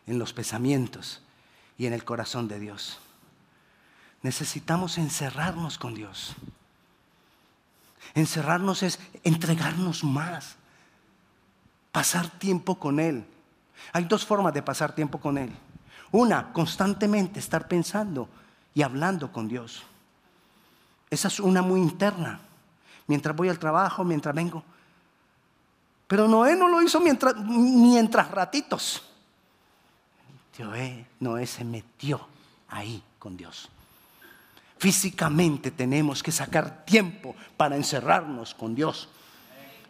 en 0.07 0.19
los 0.19 0.33
pensamientos 0.33 1.21
y 1.77 1.87
en 1.87 1.93
el 1.93 2.05
corazón 2.05 2.49
de 2.49 2.61
Dios. 2.61 2.99
Necesitamos 4.23 4.97
encerrarnos 4.97 5.77
con 5.77 5.95
Dios. 5.95 6.35
Encerrarnos 8.15 8.83
es 8.83 9.01
entregarnos 9.25 10.05
más, 10.05 10.57
pasar 11.91 12.31
tiempo 12.31 12.79
con 12.79 13.01
Él. 13.01 13.27
Hay 13.93 14.05
dos 14.05 14.25
formas 14.25 14.55
de 14.55 14.63
pasar 14.63 14.95
tiempo 14.95 15.19
con 15.19 15.37
Él. 15.37 15.51
Una, 16.13 16.53
constantemente 16.53 17.41
estar 17.41 17.67
pensando 17.67 18.29
y 18.73 18.83
hablando 18.83 19.33
con 19.33 19.49
Dios. 19.49 19.83
Esa 21.11 21.29
es 21.29 21.41
una 21.41 21.61
muy 21.61 21.81
interna. 21.81 22.41
Mientras 23.07 23.37
voy 23.37 23.49
al 23.49 23.59
trabajo, 23.59 24.05
mientras 24.05 24.35
vengo, 24.35 24.64
pero 26.07 26.29
Noé 26.29 26.55
no 26.55 26.69
lo 26.69 26.83
hizo 26.83 27.01
mientras, 27.01 27.35
mientras 27.37 28.31
ratitos. 28.31 29.03
Noé, 30.59 31.07
Noé 31.21 31.47
se 31.47 31.64
metió 31.64 32.29
ahí 32.69 33.03
con 33.19 33.37
Dios. 33.37 33.69
Físicamente 34.79 35.71
tenemos 35.71 36.23
que 36.23 36.31
sacar 36.31 36.85
tiempo 36.85 37.35
para 37.57 37.75
encerrarnos 37.77 38.55
con 38.55 38.75
Dios. 38.75 39.09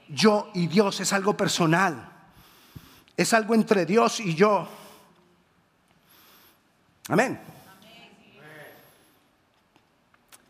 Yo 0.09 0.51
y 0.55 0.67
Dios 0.67 1.01
es 1.01 1.13
algo 1.13 1.37
personal. 1.37 2.11
Es 3.17 3.33
algo 3.35 3.55
entre 3.55 3.85
Dios 3.85 4.21
y 4.21 4.35
yo. 4.35 4.67
Amén. 7.09 7.41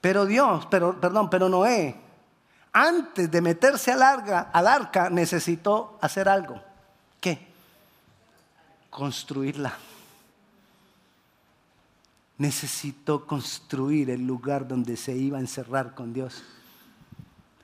Pero 0.00 0.27
Dios, 0.27 0.66
pero 0.70 1.00
perdón, 1.00 1.31
pero 1.31 1.48
Noé 1.48 2.03
antes 2.74 3.30
de 3.30 3.40
meterse 3.40 3.92
al 3.92 4.02
arca, 4.02 4.50
al 4.52 5.14
necesitó 5.14 5.96
hacer 6.02 6.28
algo. 6.28 6.60
¿Qué? 7.20 7.46
Construirla. 8.90 9.72
Necesitó 12.37 13.24
construir 13.26 14.10
el 14.10 14.26
lugar 14.26 14.66
donde 14.66 14.96
se 14.96 15.16
iba 15.16 15.38
a 15.38 15.40
encerrar 15.40 15.94
con 15.94 16.12
Dios. 16.12 16.42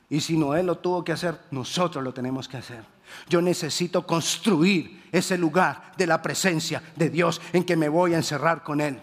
Y 0.08 0.20
si 0.20 0.36
Noé 0.36 0.62
lo 0.62 0.78
tuvo 0.78 1.02
que 1.02 1.10
hacer, 1.10 1.40
nosotros 1.50 2.04
lo 2.04 2.14
tenemos 2.14 2.46
que 2.46 2.58
hacer. 2.58 2.84
Yo 3.28 3.42
necesito 3.42 4.06
construir 4.06 5.08
ese 5.10 5.36
lugar 5.36 5.92
de 5.96 6.06
la 6.06 6.22
presencia 6.22 6.80
de 6.94 7.10
Dios 7.10 7.40
en 7.52 7.64
que 7.64 7.74
me 7.76 7.88
voy 7.88 8.14
a 8.14 8.18
encerrar 8.18 8.62
con 8.62 8.80
Él. 8.80 9.00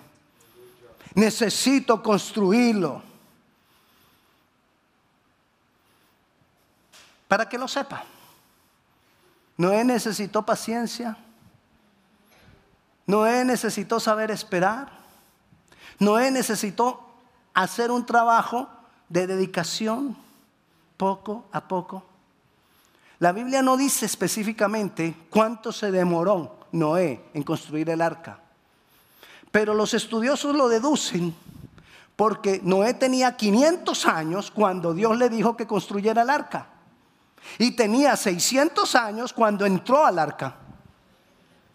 Necesito 1.16 2.02
construirlo. 2.02 3.07
Para 7.28 7.48
que 7.48 7.58
lo 7.58 7.68
sepa. 7.68 8.04
Noé 9.58 9.84
necesitó 9.84 10.46
paciencia. 10.46 11.18
Noé 13.06 13.44
necesitó 13.44 14.00
saber 14.00 14.32
esperar. 14.32 14.92
Noé 16.00 16.32
necesitó 16.32 17.04
hacer 17.54 17.92
un 17.92 18.06
trabajo 18.06 18.70
de 19.10 19.26
dedicación 19.26 20.16
poco 20.96 21.46
a 21.52 21.68
poco. 21.68 22.04
La 23.20 23.32
Biblia 23.32 23.64
no 23.64 23.78
dice 23.78 24.06
específicamente 24.06 25.16
cuánto 25.30 25.72
se 25.72 25.92
demoró 25.92 26.60
Noé 26.72 27.24
en 27.34 27.42
construir 27.42 27.90
el 27.90 28.02
arca, 28.02 28.40
pero 29.52 29.74
los 29.74 29.94
estudiosos 29.96 30.56
lo 30.56 30.70
deducen 30.70 31.34
porque 32.16 32.60
Noé 32.64 32.94
tenía 32.94 33.38
500 33.38 34.06
años 34.06 34.52
cuando 34.52 34.94
Dios 34.94 35.18
le 35.18 35.30
dijo 35.30 35.56
que 35.56 35.66
construyera 35.66 36.24
el 36.24 36.30
arca. 36.30 36.68
Y 37.58 37.72
tenía 37.72 38.16
600 38.16 38.96
años 38.96 39.34
cuando 39.34 39.66
entró 39.66 40.06
al 40.06 40.20
arca. 40.20 40.56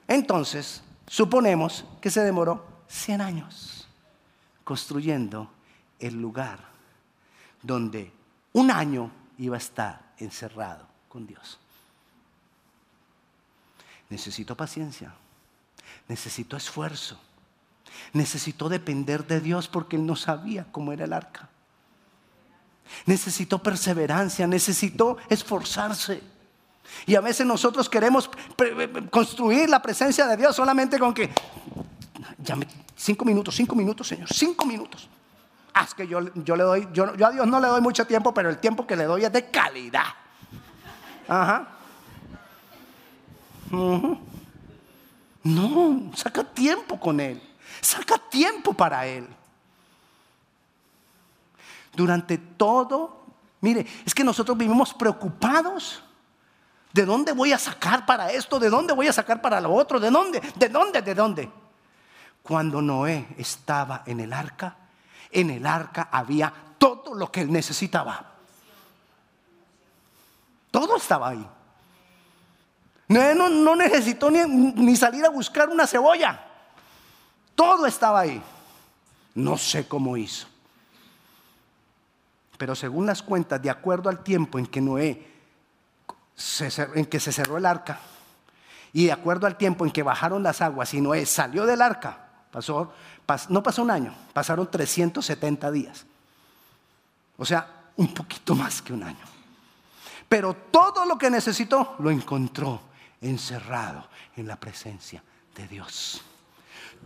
Entonces, 0.06 0.82
suponemos 1.06 1.84
que 2.00 2.10
se 2.10 2.20
demoró 2.20 2.84
100 2.88 3.20
años 3.20 3.88
construyendo 4.64 5.50
el 5.98 6.20
lugar 6.20 6.58
donde 7.62 8.12
un 8.52 8.70
año 8.70 9.10
iba 9.38 9.56
a 9.56 9.58
estar 9.58 10.12
encerrado 10.18 10.86
con 11.08 11.26
Dios. 11.26 11.58
Necesito 14.10 14.56
paciencia, 14.56 15.14
necesito 16.08 16.56
esfuerzo, 16.56 17.18
necesito 18.12 18.68
depender 18.68 19.26
de 19.26 19.40
Dios 19.40 19.68
porque 19.68 19.96
Él 19.96 20.04
no 20.04 20.16
sabía 20.16 20.66
cómo 20.70 20.92
era 20.92 21.04
el 21.04 21.12
arca. 21.12 21.48
Necesitó 23.06 23.62
perseverancia, 23.62 24.46
necesitó 24.46 25.16
esforzarse. 25.28 26.22
Y 27.06 27.14
a 27.14 27.20
veces 27.20 27.46
nosotros 27.46 27.88
queremos 27.88 28.30
construir 29.10 29.68
la 29.68 29.80
presencia 29.80 30.26
de 30.26 30.36
Dios 30.36 30.54
solamente 30.54 30.98
con 30.98 31.14
que, 31.14 31.30
cinco 32.96 33.24
minutos, 33.24 33.54
cinco 33.54 33.74
minutos, 33.74 34.08
Señor, 34.08 34.28
cinco 34.32 34.66
minutos. 34.66 35.08
Ah, 35.74 35.84
es 35.84 35.94
que 35.94 36.06
yo, 36.06 36.20
yo 36.34 36.54
le 36.54 36.64
doy, 36.64 36.88
yo, 36.92 37.04
a 37.04 37.30
Dios 37.30 37.46
no 37.46 37.58
le 37.60 37.68
doy 37.68 37.80
mucho 37.80 38.06
tiempo, 38.06 38.34
pero 38.34 38.50
el 38.50 38.58
tiempo 38.58 38.86
que 38.86 38.94
le 38.94 39.04
doy 39.04 39.24
es 39.24 39.32
de 39.32 39.50
calidad. 39.50 40.14
Ajá. 41.26 41.68
No, 45.42 46.12
saca 46.14 46.44
tiempo 46.44 47.00
con 47.00 47.20
Él. 47.20 47.42
Saca 47.80 48.18
tiempo 48.18 48.74
para 48.74 49.06
Él 49.06 49.26
durante 51.94 52.38
todo. 52.38 53.24
Mire, 53.60 53.86
es 54.04 54.14
que 54.14 54.24
nosotros 54.24 54.56
vivimos 54.56 54.92
preocupados. 54.94 56.02
¿De 56.92 57.06
dónde 57.06 57.32
voy 57.32 57.52
a 57.52 57.58
sacar 57.58 58.04
para 58.04 58.30
esto? 58.32 58.58
¿De 58.58 58.68
dónde 58.68 58.92
voy 58.92 59.08
a 59.08 59.12
sacar 59.12 59.40
para 59.40 59.60
lo 59.60 59.72
otro? 59.72 59.98
¿De 59.98 60.10
dónde? 60.10 60.40
¿De 60.56 60.68
dónde? 60.68 61.00
¿De 61.00 61.14
dónde? 61.14 61.50
Cuando 62.42 62.82
Noé 62.82 63.28
estaba 63.38 64.02
en 64.04 64.20
el 64.20 64.32
arca, 64.32 64.76
en 65.30 65.50
el 65.50 65.64
arca 65.64 66.08
había 66.10 66.52
todo 66.76 67.14
lo 67.14 67.30
que 67.30 67.42
él 67.42 67.52
necesitaba. 67.52 68.32
Todo 70.70 70.96
estaba 70.96 71.28
ahí. 71.28 71.48
Noé 73.08 73.34
no, 73.34 73.76
necesitó 73.76 74.30
ni, 74.30 74.96
salir 74.96 75.24
a 75.24 75.30
buscar 75.30 75.68
una 75.68 75.86
cebolla. 75.86 76.44
Todo 77.54 77.86
estaba 77.86 78.20
ahí. 78.20 78.42
No 79.34 79.56
sé 79.56 79.86
cómo 79.86 80.16
hizo. 80.16 80.46
Pero 82.58 82.74
según 82.74 83.06
las 83.06 83.22
cuentas, 83.22 83.60
de 83.60 83.70
acuerdo 83.70 84.08
al 84.08 84.22
tiempo 84.22 84.58
en 84.58 84.66
que 84.66 84.80
Noé, 84.80 85.26
en 86.94 87.06
que 87.06 87.20
se 87.20 87.32
cerró 87.32 87.56
el 87.56 87.66
arca, 87.66 88.00
y 88.92 89.06
de 89.06 89.12
acuerdo 89.12 89.46
al 89.46 89.56
tiempo 89.56 89.84
en 89.84 89.90
que 89.90 90.02
bajaron 90.02 90.42
las 90.42 90.60
aguas 90.60 90.92
y 90.94 91.00
Noé 91.00 91.24
salió 91.26 91.66
del 91.66 91.80
arca, 91.80 92.28
pasó, 92.50 92.92
no 93.48 93.62
pasó 93.62 93.82
un 93.82 93.90
año, 93.90 94.14
pasaron 94.32 94.70
370 94.70 95.70
días. 95.70 96.06
O 97.38 97.44
sea, 97.44 97.66
un 97.96 98.12
poquito 98.12 98.54
más 98.54 98.82
que 98.82 98.92
un 98.92 99.02
año. 99.02 99.24
Pero 100.28 100.54
todo 100.54 101.04
lo 101.04 101.18
que 101.18 101.30
necesitó 101.30 101.96
lo 101.98 102.10
encontró 102.10 102.80
encerrado 103.20 104.08
en 104.36 104.46
la 104.46 104.56
presencia 104.56 105.22
de 105.54 105.68
Dios. 105.68 106.22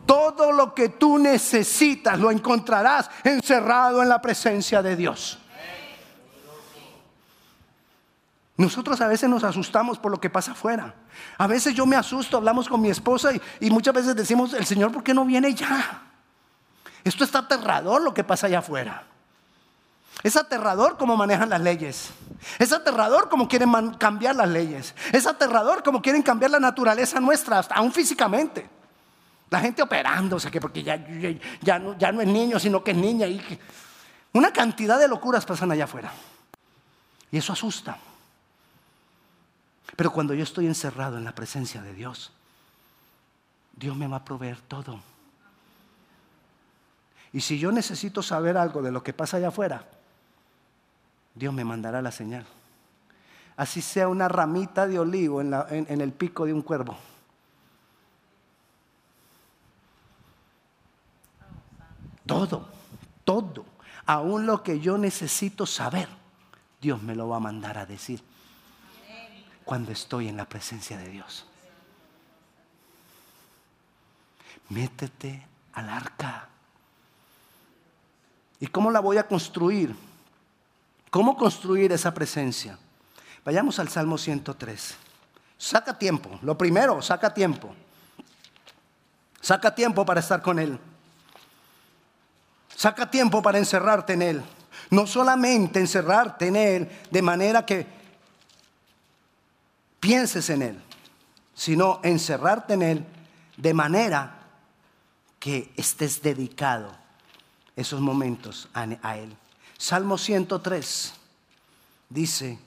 Todo 0.04 0.52
lo 0.52 0.74
que 0.74 0.90
tú 0.90 1.18
necesitas 1.18 2.18
lo 2.18 2.30
encontrarás 2.30 3.10
encerrado 3.24 4.02
en 4.02 4.08
la 4.08 4.20
presencia 4.20 4.82
de 4.82 4.94
Dios. 4.94 5.38
Nosotros 8.56 9.00
a 9.02 9.08
veces 9.08 9.28
nos 9.28 9.44
asustamos 9.44 9.98
por 9.98 10.10
lo 10.10 10.20
que 10.20 10.30
pasa 10.30 10.52
afuera. 10.52 10.94
A 11.36 11.46
veces 11.46 11.74
yo 11.74 11.84
me 11.84 11.96
asusto, 11.96 12.38
hablamos 12.38 12.68
con 12.68 12.80
mi 12.80 12.88
esposa 12.88 13.30
y, 13.60 13.70
muchas 13.70 13.94
veces 13.94 14.16
decimos, 14.16 14.54
el 14.54 14.64
Señor, 14.64 14.92
¿por 14.92 15.02
qué 15.02 15.12
no 15.12 15.24
viene 15.24 15.54
ya? 15.54 16.02
Esto 17.04 17.24
está 17.24 17.40
aterrador 17.40 18.02
lo 18.02 18.14
que 18.14 18.24
pasa 18.24 18.46
allá 18.46 18.60
afuera. 18.60 19.04
Es 20.22 20.36
aterrador 20.36 20.96
cómo 20.96 21.16
manejan 21.16 21.50
las 21.50 21.60
leyes. 21.60 22.10
Es 22.58 22.72
aterrador 22.72 23.28
cómo 23.28 23.46
quieren 23.46 23.70
cambiar 23.98 24.34
las 24.34 24.48
leyes. 24.48 24.94
Es 25.12 25.26
aterrador 25.26 25.82
cómo 25.82 26.00
quieren 26.00 26.22
cambiar 26.22 26.50
la 26.50 26.58
naturaleza 26.58 27.20
nuestra, 27.20 27.60
aún 27.74 27.92
físicamente. 27.92 28.68
La 29.50 29.60
gente 29.60 29.82
operándose, 29.82 30.50
que 30.50 30.60
porque 30.60 30.82
ya, 30.82 30.96
ya, 31.60 31.78
no, 31.78 31.96
ya 31.96 32.10
no 32.10 32.20
es 32.20 32.28
niño, 32.28 32.58
sino 32.58 32.82
que 32.82 32.90
es 32.90 32.96
niña. 32.96 33.26
Y 33.26 33.40
una 34.32 34.52
cantidad 34.52 34.98
de 34.98 35.08
locuras 35.08 35.46
pasan 35.46 35.70
allá 35.70 35.84
afuera. 35.84 36.12
Y 37.30 37.38
eso 37.38 37.52
asusta. 37.52 37.96
Pero 39.94 40.12
cuando 40.12 40.34
yo 40.34 40.42
estoy 40.42 40.66
encerrado 40.66 41.16
en 41.16 41.24
la 41.24 41.34
presencia 41.34 41.80
de 41.80 41.94
Dios, 41.94 42.32
Dios 43.74 43.96
me 43.96 44.08
va 44.08 44.16
a 44.16 44.24
proveer 44.24 44.60
todo. 44.62 45.00
Y 47.32 47.40
si 47.40 47.58
yo 47.58 47.70
necesito 47.70 48.22
saber 48.22 48.56
algo 48.56 48.82
de 48.82 48.90
lo 48.90 49.02
que 49.02 49.12
pasa 49.12 49.36
allá 49.36 49.48
afuera, 49.48 49.84
Dios 51.34 51.52
me 51.54 51.64
mandará 51.64 52.02
la 52.02 52.10
señal. 52.10 52.46
Así 53.56 53.80
sea 53.80 54.08
una 54.08 54.28
ramita 54.28 54.86
de 54.86 54.98
olivo 54.98 55.40
en 55.40 56.00
el 56.00 56.12
pico 56.12 56.46
de 56.46 56.52
un 56.52 56.62
cuervo. 56.62 56.96
Todo, 62.26 62.68
todo, 63.24 63.64
aún 64.04 64.46
lo 64.46 64.62
que 64.62 64.80
yo 64.80 64.98
necesito 64.98 65.64
saber, 65.64 66.08
Dios 66.80 67.00
me 67.02 67.14
lo 67.14 67.28
va 67.28 67.36
a 67.36 67.40
mandar 67.40 67.78
a 67.78 67.86
decir 67.86 68.22
cuando 69.64 69.92
estoy 69.92 70.28
en 70.28 70.36
la 70.36 70.48
presencia 70.48 70.96
de 70.96 71.08
Dios. 71.08 71.44
Métete 74.68 75.46
al 75.74 75.88
arca. 75.88 76.48
¿Y 78.60 78.68
cómo 78.68 78.90
la 78.90 79.00
voy 79.00 79.18
a 79.18 79.26
construir? 79.26 79.94
¿Cómo 81.10 81.36
construir 81.36 81.92
esa 81.92 82.14
presencia? 82.14 82.78
Vayamos 83.44 83.78
al 83.78 83.88
Salmo 83.88 84.18
103. 84.18 84.96
Saca 85.58 85.98
tiempo. 85.98 86.38
Lo 86.42 86.56
primero, 86.56 87.00
saca 87.02 87.32
tiempo. 87.32 87.74
Saca 89.40 89.74
tiempo 89.74 90.04
para 90.04 90.20
estar 90.20 90.42
con 90.42 90.58
Él. 90.58 90.78
Saca 92.76 93.10
tiempo 93.10 93.40
para 93.42 93.58
encerrarte 93.58 94.12
en 94.12 94.22
Él. 94.22 94.42
No 94.90 95.06
solamente 95.06 95.80
encerrarte 95.80 96.48
en 96.48 96.56
Él 96.56 96.90
de 97.10 97.22
manera 97.22 97.64
que 97.64 97.86
pienses 99.98 100.50
en 100.50 100.62
Él, 100.62 100.82
sino 101.54 102.00
encerrarte 102.02 102.74
en 102.74 102.82
Él 102.82 103.04
de 103.56 103.72
manera 103.72 104.42
que 105.40 105.72
estés 105.76 106.20
dedicado 106.20 106.92
esos 107.76 108.00
momentos 108.00 108.68
a, 108.74 109.16
Él. 109.16 109.34
Salmo 109.78 110.18
103 110.18 111.14
dice, 112.10 112.58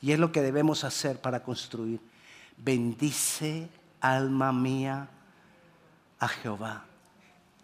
y 0.00 0.12
es 0.12 0.20
lo 0.20 0.30
que 0.30 0.40
debemos 0.40 0.84
hacer 0.84 1.20
para 1.20 1.42
construir, 1.42 2.00
bendice 2.56 3.68
alma 4.00 4.52
mía 4.52 5.08
a 6.20 6.28
Jehová 6.28 6.84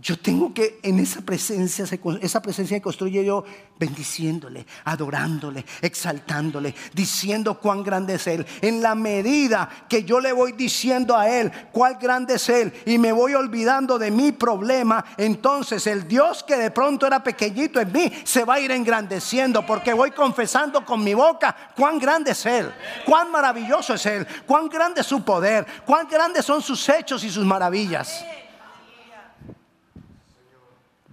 yo 0.01 0.19
tengo 0.19 0.53
que 0.53 0.81
en 0.83 0.99
esa 0.99 1.21
presencia, 1.23 1.87
esa 2.21 2.43
presencia 2.43 2.77
que 2.77 2.83
construye 2.83 3.25
yo, 3.25 3.45
bendiciéndole, 3.79 4.67
adorándole, 4.85 5.65
exaltándole, 5.81 6.75
diciendo 6.93 7.59
cuán 7.61 7.85
grande 7.85 8.15
es 8.15 8.27
Él. 8.27 8.45
En 8.61 8.83
la 8.83 8.97
medida 8.97 9.69
que 9.89 10.03
yo 10.03 10.19
le 10.19 10.33
voy 10.33 10.53
diciendo 10.53 11.17
a 11.17 11.31
Él 11.31 11.51
cuán 11.73 11.97
grande 12.01 12.35
es 12.35 12.49
Él 12.49 12.73
y 12.87 12.99
me 12.99 13.13
voy 13.13 13.35
olvidando 13.35 13.97
de 13.99 14.11
mi 14.11 14.33
problema, 14.33 15.05
entonces 15.17 15.87
el 15.87 16.09
Dios 16.09 16.43
que 16.43 16.57
de 16.57 16.73
pronto 16.73 17.07
era 17.07 17.23
pequeñito 17.23 17.81
en 17.81 17.93
mí 17.93 18.13
se 18.25 18.45
va 18.45 18.55
a 18.55 18.61
ir 18.61 18.73
engrandeciendo 18.73 19.65
porque 19.65 19.93
voy 19.93 20.11
confesando 20.11 20.85
con 20.85 21.05
mi 21.05 21.15
boca 21.15 21.57
cuán 21.77 22.01
grande 22.01 22.33
es 22.33 22.45
Él, 22.47 22.71
cuán 23.07 23.31
maravilloso 23.31 23.95
es 23.95 24.05
Él, 24.07 24.27
cuán 24.45 24.69
grande 24.69 25.03
es 25.03 25.07
su 25.07 25.23
poder, 25.23 25.65
cuán 25.87 26.09
grandes 26.09 26.45
son 26.45 26.61
sus 26.61 26.89
hechos 26.89 27.23
y 27.23 27.31
sus 27.31 27.45
maravillas. 27.45 28.25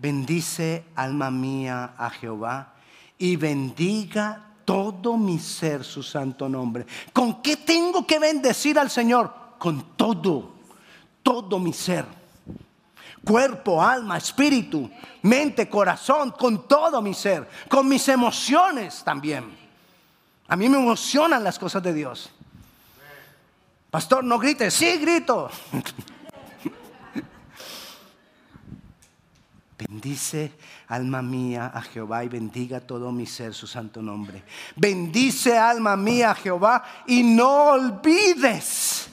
Bendice 0.02 0.86
alma 0.96 1.30
mía 1.30 1.94
a 1.96 2.10
Jehová 2.10 2.74
y 3.20 3.36
bendiga 3.36 4.48
todo 4.66 5.16
mi 5.16 5.38
ser 5.38 5.84
su 5.84 6.02
santo 6.02 6.50
nombre. 6.50 6.88
¿Con 7.14 7.40
qué 7.44 7.58
tengo 7.58 8.08
que 8.08 8.18
bendecir 8.18 8.80
al 8.80 8.90
Señor? 8.90 9.32
Con 9.60 9.96
todo, 9.96 10.54
todo 11.22 11.60
mi 11.60 11.72
ser. 11.72 12.06
Cuerpo, 13.24 13.80
alma, 13.84 14.18
espíritu, 14.18 14.90
mente, 15.22 15.70
corazón, 15.70 16.32
con 16.32 16.68
todo 16.68 17.00
mi 17.04 17.14
ser, 17.14 17.48
con 17.70 17.88
mis 17.88 18.08
emociones 18.08 19.04
también. 19.04 19.56
A 20.48 20.56
mí 20.56 20.68
me 20.68 20.80
emocionan 20.80 21.44
las 21.44 21.60
cosas 21.60 21.84
de 21.84 21.94
Dios. 21.94 22.32
Pastor, 23.92 24.24
no 24.24 24.40
grites, 24.40 24.74
sí 24.74 24.98
grito. 24.98 25.52
Bendice 29.88 30.52
alma 30.90 31.24
mía 31.24 31.72
a 31.74 31.82
Jehová 31.82 32.24
y 32.24 32.30
bendiga 32.30 32.80
todo 32.80 33.12
mi 33.12 33.26
ser 33.26 33.56
su 33.56 33.66
santo 33.66 34.00
nombre. 34.00 34.44
Bendice 34.76 35.58
alma 35.58 35.96
mía 35.96 36.32
a 36.32 36.36
Jehová 36.36 36.84
y 37.08 37.24
no 37.24 37.72
olvides 37.72 39.10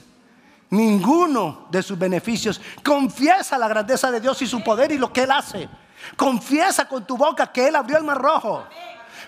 ninguno 0.69 1.65
de 1.71 1.81
sus 1.81 1.97
beneficios. 1.97 2.61
Confiesa 2.83 3.57
la 3.57 3.67
grandeza 3.67 4.11
de 4.11 4.21
Dios 4.21 4.39
y 4.43 4.47
su 4.47 4.63
poder 4.63 4.91
y 4.91 4.99
lo 4.99 5.11
que 5.11 5.23
Él 5.23 5.31
hace. 5.31 5.67
Confiesa 6.15 6.87
con 6.87 7.03
tu 7.03 7.17
boca 7.17 7.51
que 7.51 7.67
Él 7.67 7.75
abrió 7.75 7.97
el 7.97 8.03
mar 8.03 8.21
rojo. 8.21 8.63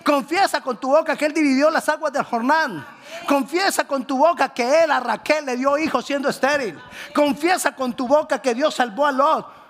Confiesa 0.04 0.60
con 0.60 0.78
tu 0.78 0.90
boca 0.90 1.16
que 1.16 1.26
Él 1.26 1.34
dividió 1.34 1.70
las 1.70 1.88
aguas 1.88 2.12
del 2.12 2.22
Jordán. 2.22 2.86
Confiesa 3.26 3.84
con 3.84 4.04
tu 4.04 4.16
boca 4.16 4.48
que 4.50 4.84
Él 4.84 4.92
a 4.92 5.00
Raquel 5.00 5.44
le 5.44 5.56
dio 5.56 5.76
hijos 5.76 6.04
siendo 6.06 6.28
estéril. 6.28 6.78
Confiesa 7.12 7.74
con 7.74 7.94
tu 7.94 8.06
boca 8.06 8.40
que 8.40 8.54
Dios 8.54 8.76
salvó 8.76 9.06
a 9.06 9.12
Lot 9.12 9.61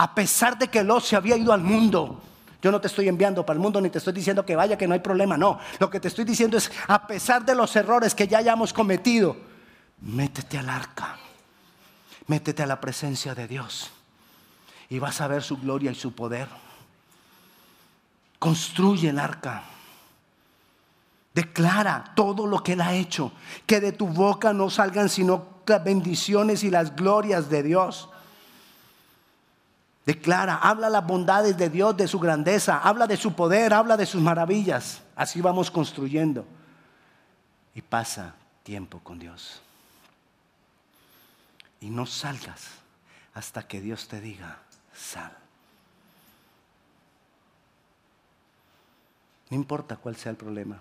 a 0.00 0.14
pesar 0.14 0.56
de 0.56 0.68
que 0.68 0.82
Lot 0.82 1.04
se 1.04 1.14
había 1.14 1.36
ido 1.36 1.52
al 1.52 1.60
mundo. 1.60 2.22
Yo 2.62 2.72
no 2.72 2.80
te 2.80 2.86
estoy 2.86 3.06
enviando 3.06 3.44
para 3.44 3.58
el 3.58 3.60
mundo 3.60 3.82
ni 3.82 3.90
te 3.90 3.98
estoy 3.98 4.14
diciendo 4.14 4.46
que 4.46 4.56
vaya, 4.56 4.78
que 4.78 4.88
no 4.88 4.94
hay 4.94 5.00
problema. 5.00 5.36
No, 5.36 5.58
lo 5.78 5.90
que 5.90 6.00
te 6.00 6.08
estoy 6.08 6.24
diciendo 6.24 6.56
es, 6.56 6.72
a 6.88 7.06
pesar 7.06 7.44
de 7.44 7.54
los 7.54 7.76
errores 7.76 8.14
que 8.14 8.26
ya 8.26 8.38
hayamos 8.38 8.72
cometido, 8.72 9.36
métete 10.00 10.56
al 10.56 10.70
arca, 10.70 11.18
métete 12.28 12.62
a 12.62 12.66
la 12.66 12.80
presencia 12.80 13.34
de 13.34 13.46
Dios 13.46 13.90
y 14.88 14.98
vas 14.98 15.20
a 15.20 15.28
ver 15.28 15.42
su 15.42 15.58
gloria 15.58 15.90
y 15.90 15.94
su 15.94 16.14
poder. 16.14 16.48
Construye 18.38 19.10
el 19.10 19.18
arca. 19.18 19.64
Declara 21.34 22.12
todo 22.16 22.46
lo 22.46 22.62
que 22.62 22.72
Él 22.72 22.80
ha 22.80 22.94
hecho. 22.94 23.32
Que 23.66 23.80
de 23.80 23.92
tu 23.92 24.06
boca 24.06 24.54
no 24.54 24.70
salgan 24.70 25.10
sino 25.10 25.60
las 25.66 25.84
bendiciones 25.84 26.64
y 26.64 26.70
las 26.70 26.96
glorias 26.96 27.50
de 27.50 27.62
Dios. 27.62 28.08
Declara, 30.06 30.56
habla 30.56 30.88
las 30.88 31.06
bondades 31.06 31.56
de 31.56 31.68
Dios, 31.68 31.96
de 31.96 32.08
su 32.08 32.18
grandeza, 32.18 32.78
habla 32.78 33.06
de 33.06 33.16
su 33.16 33.34
poder, 33.34 33.74
habla 33.74 33.96
de 33.96 34.06
sus 34.06 34.20
maravillas. 34.20 35.02
Así 35.14 35.40
vamos 35.40 35.70
construyendo. 35.70 36.46
Y 37.74 37.82
pasa 37.82 38.34
tiempo 38.62 39.00
con 39.00 39.18
Dios. 39.18 39.60
Y 41.80 41.90
no 41.90 42.06
salgas 42.06 42.68
hasta 43.34 43.66
que 43.66 43.80
Dios 43.80 44.08
te 44.08 44.20
diga, 44.20 44.58
sal. 44.94 45.36
No 49.50 49.56
importa 49.56 49.96
cuál 49.96 50.16
sea 50.16 50.30
el 50.30 50.36
problema. 50.36 50.80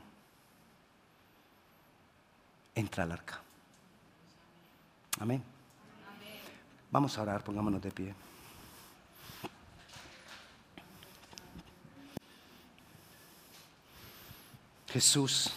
Entra 2.76 3.04
al 3.04 3.12
arca. 3.12 3.42
Amén. 5.20 5.44
Vamos 6.92 7.18
a 7.18 7.22
orar, 7.22 7.44
pongámonos 7.44 7.82
de 7.82 7.92
pie. 7.92 8.16
Jesús, 14.92 15.52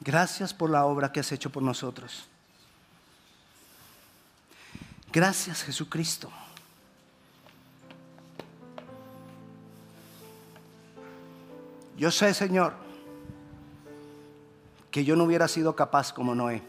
gracias 0.00 0.52
por 0.52 0.68
la 0.68 0.84
obra 0.84 1.10
que 1.10 1.20
has 1.20 1.32
hecho 1.32 1.50
por 1.50 1.62
nosotros. 1.62 2.28
Gracias 5.10 5.62
Jesucristo. 5.62 6.30
Yo 11.96 12.10
sé, 12.10 12.32
Señor, 12.34 12.74
que 14.90 15.04
yo 15.04 15.16
no 15.16 15.24
hubiera 15.24 15.48
sido 15.48 15.74
capaz 15.74 16.12
como 16.12 16.34
Noé. 16.34 16.62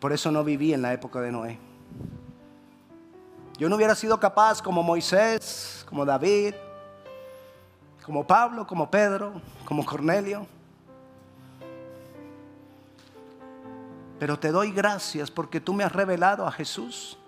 Por 0.00 0.12
eso 0.12 0.32
no 0.32 0.42
viví 0.42 0.72
en 0.72 0.82
la 0.82 0.92
época 0.92 1.20
de 1.20 1.30
Noé. 1.30 1.58
Yo 3.58 3.68
no 3.68 3.76
hubiera 3.76 3.94
sido 3.94 4.18
capaz 4.18 4.62
como 4.62 4.82
Moisés, 4.82 5.84
como 5.88 6.04
David, 6.04 6.54
como 8.08 8.26
Pablo, 8.26 8.66
como 8.66 8.90
Pedro, 8.90 9.34
como 9.66 9.84
Cornelio. 9.84 10.46
Pero 14.18 14.38
te 14.38 14.50
doy 14.50 14.72
gracias 14.72 15.30
porque 15.30 15.60
tú 15.60 15.74
me 15.74 15.84
has 15.84 15.92
revelado 15.92 16.46
a 16.46 16.50
Jesús. 16.50 17.18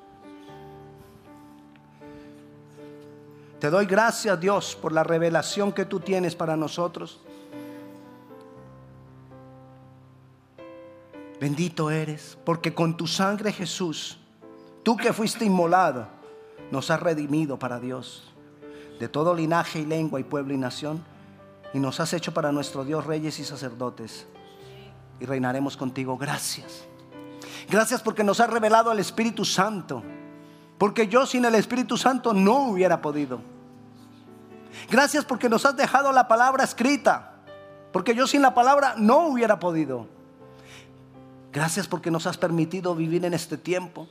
Te 3.59 3.69
doy 3.69 3.85
gracias 3.85 4.41
Dios 4.41 4.75
por 4.75 4.93
la 4.93 5.05
revelación 5.05 5.71
que 5.71 5.85
tú 5.85 6.01
tienes 6.01 6.35
para 6.35 6.57
nosotros. 6.57 7.21
Bendito 11.39 11.91
eres, 11.91 12.39
porque 12.43 12.73
con 12.73 12.97
tu 12.97 13.07
sangre 13.07 13.53
Jesús, 13.53 14.17
tú 14.83 14.97
que 14.97 15.13
fuiste 15.13 15.45
inmolado, 15.45 16.09
nos 16.71 16.91
has 16.91 17.01
redimido 17.01 17.59
para 17.59 17.79
Dios, 17.79 18.33
de 19.01 19.09
todo 19.09 19.35
linaje 19.35 19.81
y 19.81 19.87
lengua 19.87 20.21
y 20.21 20.25
pueblo 20.25 20.53
y 20.53 20.59
nación, 20.59 21.03
y 21.73 21.79
nos 21.79 21.99
has 22.01 22.13
hecho 22.13 22.35
para 22.35 22.53
nuestro 22.53 22.85
Dios 22.85 23.07
reyes 23.07 23.39
y 23.39 23.45
sacerdotes, 23.45 24.27
y 25.19 25.25
reinaremos 25.25 25.77
contigo. 25.77 26.19
Gracias. 26.19 26.85
Gracias 27.71 28.03
porque 28.03 28.23
nos 28.23 28.41
has 28.41 28.51
revelado 28.51 28.93
el 28.93 28.99
Espíritu 28.99 29.47
Santo, 29.47 30.03
porque 30.77 31.09
yo 31.09 31.25
sin 31.25 31.47
el 31.47 31.55
Espíritu 31.55 31.97
Santo 31.97 32.35
no 32.35 32.71
hubiera 32.71 33.01
podido. 33.01 33.41
Gracias 34.91 35.25
porque 35.25 35.49
nos 35.49 35.65
has 35.65 35.77
dejado 35.77 36.13
la 36.13 36.29
palabra 36.29 36.63
escrita, 36.63 37.37
porque 37.93 38.15
yo 38.15 38.27
sin 38.27 38.43
la 38.43 38.55
palabra 38.55 38.95
no 38.99 39.29
hubiera 39.29 39.59
podido. 39.59 40.09
Gracias 41.53 41.89
porque 41.89 42.11
nos 42.11 42.27
has 42.27 42.37
permitido 42.37 42.95
vivir 42.95 43.25
en 43.25 43.33
este 43.33 43.57
tiempo, 43.57 44.09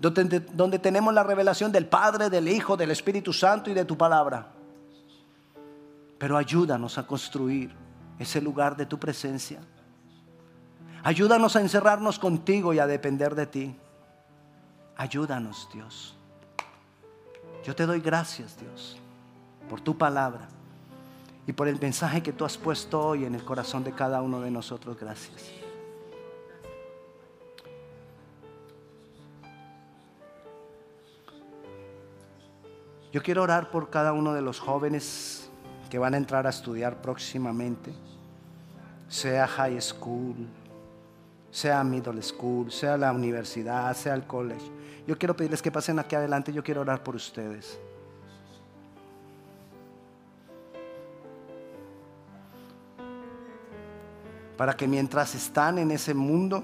donde, 0.00 0.78
tenemos 0.78 1.12
la 1.12 1.22
revelación 1.22 1.70
del 1.70 1.86
Padre, 1.86 2.30
del 2.30 2.48
Hijo, 2.48 2.76
del 2.76 2.90
Espíritu 2.90 3.34
Santo 3.34 3.70
y 3.70 3.74
de 3.74 3.84
tu 3.84 3.98
palabra. 3.98 4.46
Pero 6.18 6.38
ayúdanos 6.38 6.96
a 6.96 7.06
construir 7.06 7.70
ese 8.18 8.40
lugar 8.40 8.76
de 8.76 8.86
tu 8.86 8.98
presencia. 8.98 9.60
Ayúdanos 11.02 11.54
a 11.54 11.60
encerrarnos 11.60 12.18
contigo 12.18 12.72
y 12.72 12.78
a 12.78 12.86
depender 12.86 13.34
de 13.34 13.46
ti. 13.46 13.76
Ayúdanos, 14.96 15.68
Dios. 15.72 16.16
Yo 17.64 17.74
te 17.74 17.84
doy 17.84 18.00
gracias, 18.00 18.58
Dios, 18.58 18.96
por 19.68 19.82
tu 19.82 19.96
palabra 19.98 20.48
y 21.46 21.52
por 21.52 21.68
el 21.68 21.78
mensaje 21.78 22.22
que 22.22 22.32
tú 22.32 22.46
has 22.46 22.56
puesto 22.56 23.00
hoy 23.00 23.26
en 23.26 23.34
el 23.34 23.44
corazón 23.44 23.84
de 23.84 23.92
cada 23.92 24.22
uno 24.22 24.40
de 24.40 24.50
nosotros. 24.50 24.96
Gracias. 24.98 25.59
Yo 33.12 33.22
quiero 33.22 33.42
orar 33.42 33.70
por 33.70 33.90
cada 33.90 34.12
uno 34.12 34.32
de 34.34 34.40
los 34.40 34.60
jóvenes 34.60 35.50
que 35.90 35.98
van 35.98 36.14
a 36.14 36.16
entrar 36.16 36.46
a 36.46 36.50
estudiar 36.50 37.02
próximamente, 37.02 37.92
sea 39.08 39.48
high 39.48 39.80
school, 39.80 40.36
sea 41.50 41.82
middle 41.82 42.22
school, 42.22 42.70
sea 42.70 42.96
la 42.96 43.12
universidad, 43.12 43.92
sea 43.96 44.14
el 44.14 44.24
college. 44.28 44.64
Yo 45.08 45.18
quiero 45.18 45.34
pedirles 45.34 45.60
que 45.60 45.72
pasen 45.72 45.98
aquí 45.98 46.14
adelante, 46.14 46.52
yo 46.52 46.62
quiero 46.62 46.82
orar 46.82 47.02
por 47.02 47.16
ustedes. 47.16 47.80
Para 54.56 54.76
que 54.76 54.86
mientras 54.86 55.34
están 55.34 55.78
en 55.78 55.90
ese 55.90 56.14
mundo 56.14 56.62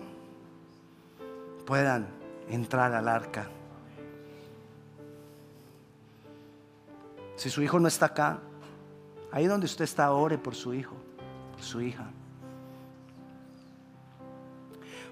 puedan 1.64 2.06
entrar 2.48 2.92
al 2.92 3.08
arca 3.08 3.48
Si 7.36 7.50
su 7.50 7.62
hijo 7.62 7.78
no 7.78 7.86
está 7.86 8.06
acá, 8.06 8.40
ahí 9.30 9.46
donde 9.46 9.66
usted 9.66 9.84
está, 9.84 10.10
ore 10.10 10.38
por 10.38 10.54
su 10.54 10.72
hijo, 10.72 10.96
su 11.60 11.80
hija. 11.82 12.10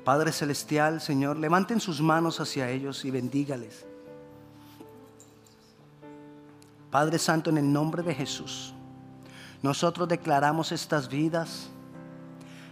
Padre 0.04 0.32
Celestial, 0.32 1.00
Señor, 1.00 1.36
levanten 1.36 1.80
sus 1.80 2.00
manos 2.00 2.40
hacia 2.40 2.68
ellos 2.68 3.04
y 3.04 3.10
bendígales. 3.10 3.86
Padre 6.90 7.18
Santo, 7.18 7.50
en 7.50 7.58
el 7.58 7.72
nombre 7.72 8.02
de 8.02 8.14
Jesús, 8.14 8.74
nosotros 9.62 10.08
declaramos 10.08 10.72
estas 10.72 11.08
vidas 11.08 11.68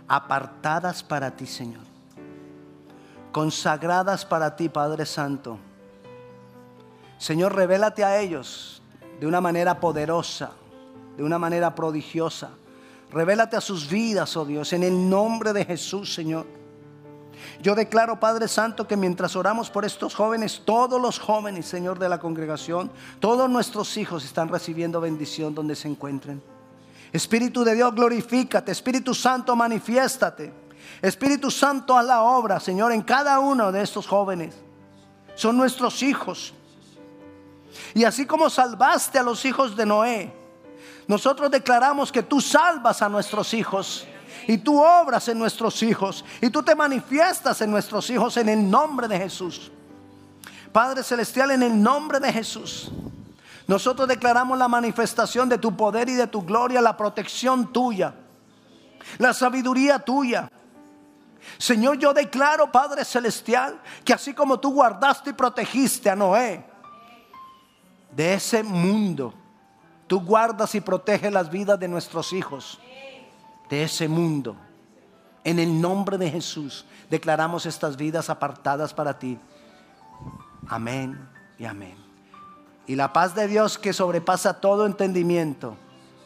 apartadas 0.09 1.03
para 1.03 1.35
ti, 1.35 1.47
Señor. 1.47 1.83
Consagradas 3.33 4.27
para 4.27 4.55
ti, 4.55 4.69
Padre 4.69 5.07
Santo. 5.07 5.59
Señor, 7.19 7.55
revélate 7.55 8.05
a 8.05 8.21
ellos 8.21 8.82
de 9.21 9.27
una 9.27 9.41
manera 9.41 9.79
poderosa, 9.79 10.53
de 11.17 11.23
una 11.23 11.39
manera 11.39 11.75
prodigiosa. 11.75 12.51
Revélate 13.11 13.57
a 13.57 13.61
sus 13.61 13.89
vidas, 13.89 14.37
oh 14.37 14.45
Dios, 14.45 14.73
en 14.73 14.83
el 14.83 15.09
nombre 15.11 15.53
de 15.53 15.65
Jesús, 15.65 16.15
Señor. 16.15 16.47
Yo 17.61 17.75
declaro, 17.75 18.19
Padre 18.19 18.49
Santo, 18.49 18.87
que 18.87 18.97
mientras 18.97 19.37
oramos 19.37 19.71
por 19.71 19.85
estos 19.85 20.15
jóvenes, 20.15 20.63
todos 20.65 21.01
los 21.01 21.19
jóvenes, 21.19 21.67
Señor, 21.67 21.99
de 21.99 22.09
la 22.09 22.19
congregación, 22.19 22.91
todos 23.21 23.49
nuestros 23.51 23.97
hijos 23.97 24.25
están 24.25 24.49
recibiendo 24.49 25.01
bendición 25.01 25.55
donde 25.55 25.77
se 25.77 25.89
encuentren. 25.89 26.43
Espíritu 27.13 27.63
de 27.63 27.75
Dios, 27.75 27.95
glorifícate. 27.95 28.73
Espíritu 28.73 29.15
Santo, 29.15 29.55
manifiéstate. 29.55 30.53
Espíritu 31.01 31.51
Santo, 31.51 31.97
a 31.97 32.03
la 32.03 32.23
obra, 32.23 32.59
Señor, 32.59 32.93
en 32.93 33.03
cada 33.03 33.39
uno 33.39 33.71
de 33.71 33.83
estos 33.83 34.07
jóvenes. 34.07 34.55
Son 35.35 35.57
nuestros 35.57 36.03
hijos. 36.03 36.55
Y 37.95 38.05
así 38.05 38.27
como 38.27 38.51
salvaste 38.51 39.19
a 39.19 39.23
los 39.23 39.45
hijos 39.45 39.77
de 39.77 39.87
Noé, 39.87 40.33
nosotros 41.07 41.51
declaramos 41.51 42.13
que 42.13 42.23
tú 42.23 42.41
salvas 42.41 43.03
a 43.03 43.09
nuestros 43.09 43.55
hijos. 43.55 44.07
Y 44.47 44.59
tú 44.59 44.83
obras 44.83 45.29
en 45.29 45.39
nuestros 45.39 45.83
hijos. 45.83 46.25
Y 46.41 46.51
tú 46.51 46.63
te 46.63 46.75
manifiestas 46.75 47.61
en 47.61 47.71
nuestros 47.71 48.09
hijos 48.11 48.37
en 48.37 48.49
el 48.49 48.69
nombre 48.69 49.07
de 49.07 49.19
Jesús. 49.19 49.71
Padre 50.73 51.03
Celestial, 51.03 51.51
en 51.53 51.63
el 51.63 51.81
nombre 51.81 52.19
de 52.19 52.33
Jesús. 52.33 52.91
Nosotros 53.67 54.09
declaramos 54.09 54.59
la 54.59 54.69
manifestación 54.69 55.49
de 55.49 55.59
tu 55.59 55.77
poder 55.77 56.09
y 56.09 56.15
de 56.15 56.27
tu 56.27 56.43
gloria, 56.43 56.81
la 56.81 56.97
protección 56.97 57.73
tuya, 57.73 58.15
la 59.19 59.33
sabiduría 59.33 59.99
tuya. 59.99 60.51
Señor, 61.59 61.99
yo 61.99 62.13
declaro, 62.13 62.73
Padre 62.73 63.05
Celestial, 63.05 63.81
que 64.05 64.13
así 64.13 64.35
como 64.35 64.59
tú 64.59 64.73
guardaste 64.73 65.31
y 65.31 65.33
protegiste 65.35 66.11
a 66.11 66.17
Noé, 66.17 66.65
de 68.15 68.35
ese 68.35 68.63
mundo. 68.63 69.35
Tú 70.07 70.21
guardas 70.21 70.75
y 70.75 70.81
proteges 70.81 71.33
las 71.33 71.51
vidas 71.51 71.79
de 71.81 71.89
nuestros 71.89 72.33
hijos. 72.33 72.79
De 73.69 73.83
ese 73.83 74.09
mundo. 74.09 74.57
En 75.45 75.59
el 75.59 75.81
nombre 75.81 76.19
de 76.19 76.31
Jesús 76.31 76.85
declaramos 77.11 77.67
estas 77.67 77.97
vidas 77.97 78.31
apartadas 78.31 78.95
para 78.95 79.19
ti. 79.19 79.39
Amén 80.69 81.29
y 81.59 81.65
amén. 81.65 81.97
Y 82.87 82.95
la 82.95 83.13
paz 83.13 83.35
de 83.35 83.49
Dios 83.49 83.79
que 83.79 83.93
sobrepasa 83.93 84.61
todo 84.61 84.87
entendimiento 84.87 85.77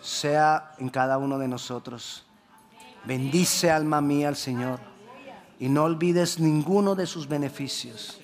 sea 0.01 0.75
en 0.79 0.89
cada 0.89 1.19
uno 1.19 1.39
de 1.39 1.49
nosotros. 1.49 2.27
Bendice 3.05 3.71
alma 3.71 4.01
mía 4.01 4.29
al 4.29 4.37
Señor 4.37 4.81
y 5.59 5.69
no 5.69 5.85
olvides 5.85 6.41
ninguno 6.41 6.95
de 6.95 7.07
sus 7.07 7.29
beneficios. 7.29 8.21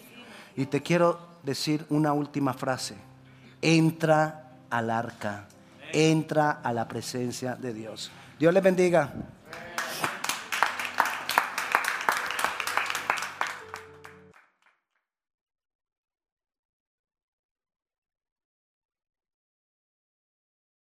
Y 0.57 0.67
te 0.67 0.83
quiero 0.83 1.21
decir 1.43 1.87
una 1.89 2.13
última 2.13 2.53
frase 2.53 3.12
entra 3.63 4.51
al 4.69 4.91
arca, 4.91 5.47
entra 5.93 6.51
a 6.51 6.73
la 6.73 6.87
presencia 6.89 7.55
de 7.55 7.73
Dios. 7.73 8.11
Dios 8.39 8.53
les 8.53 8.63
bendiga. 8.63 9.13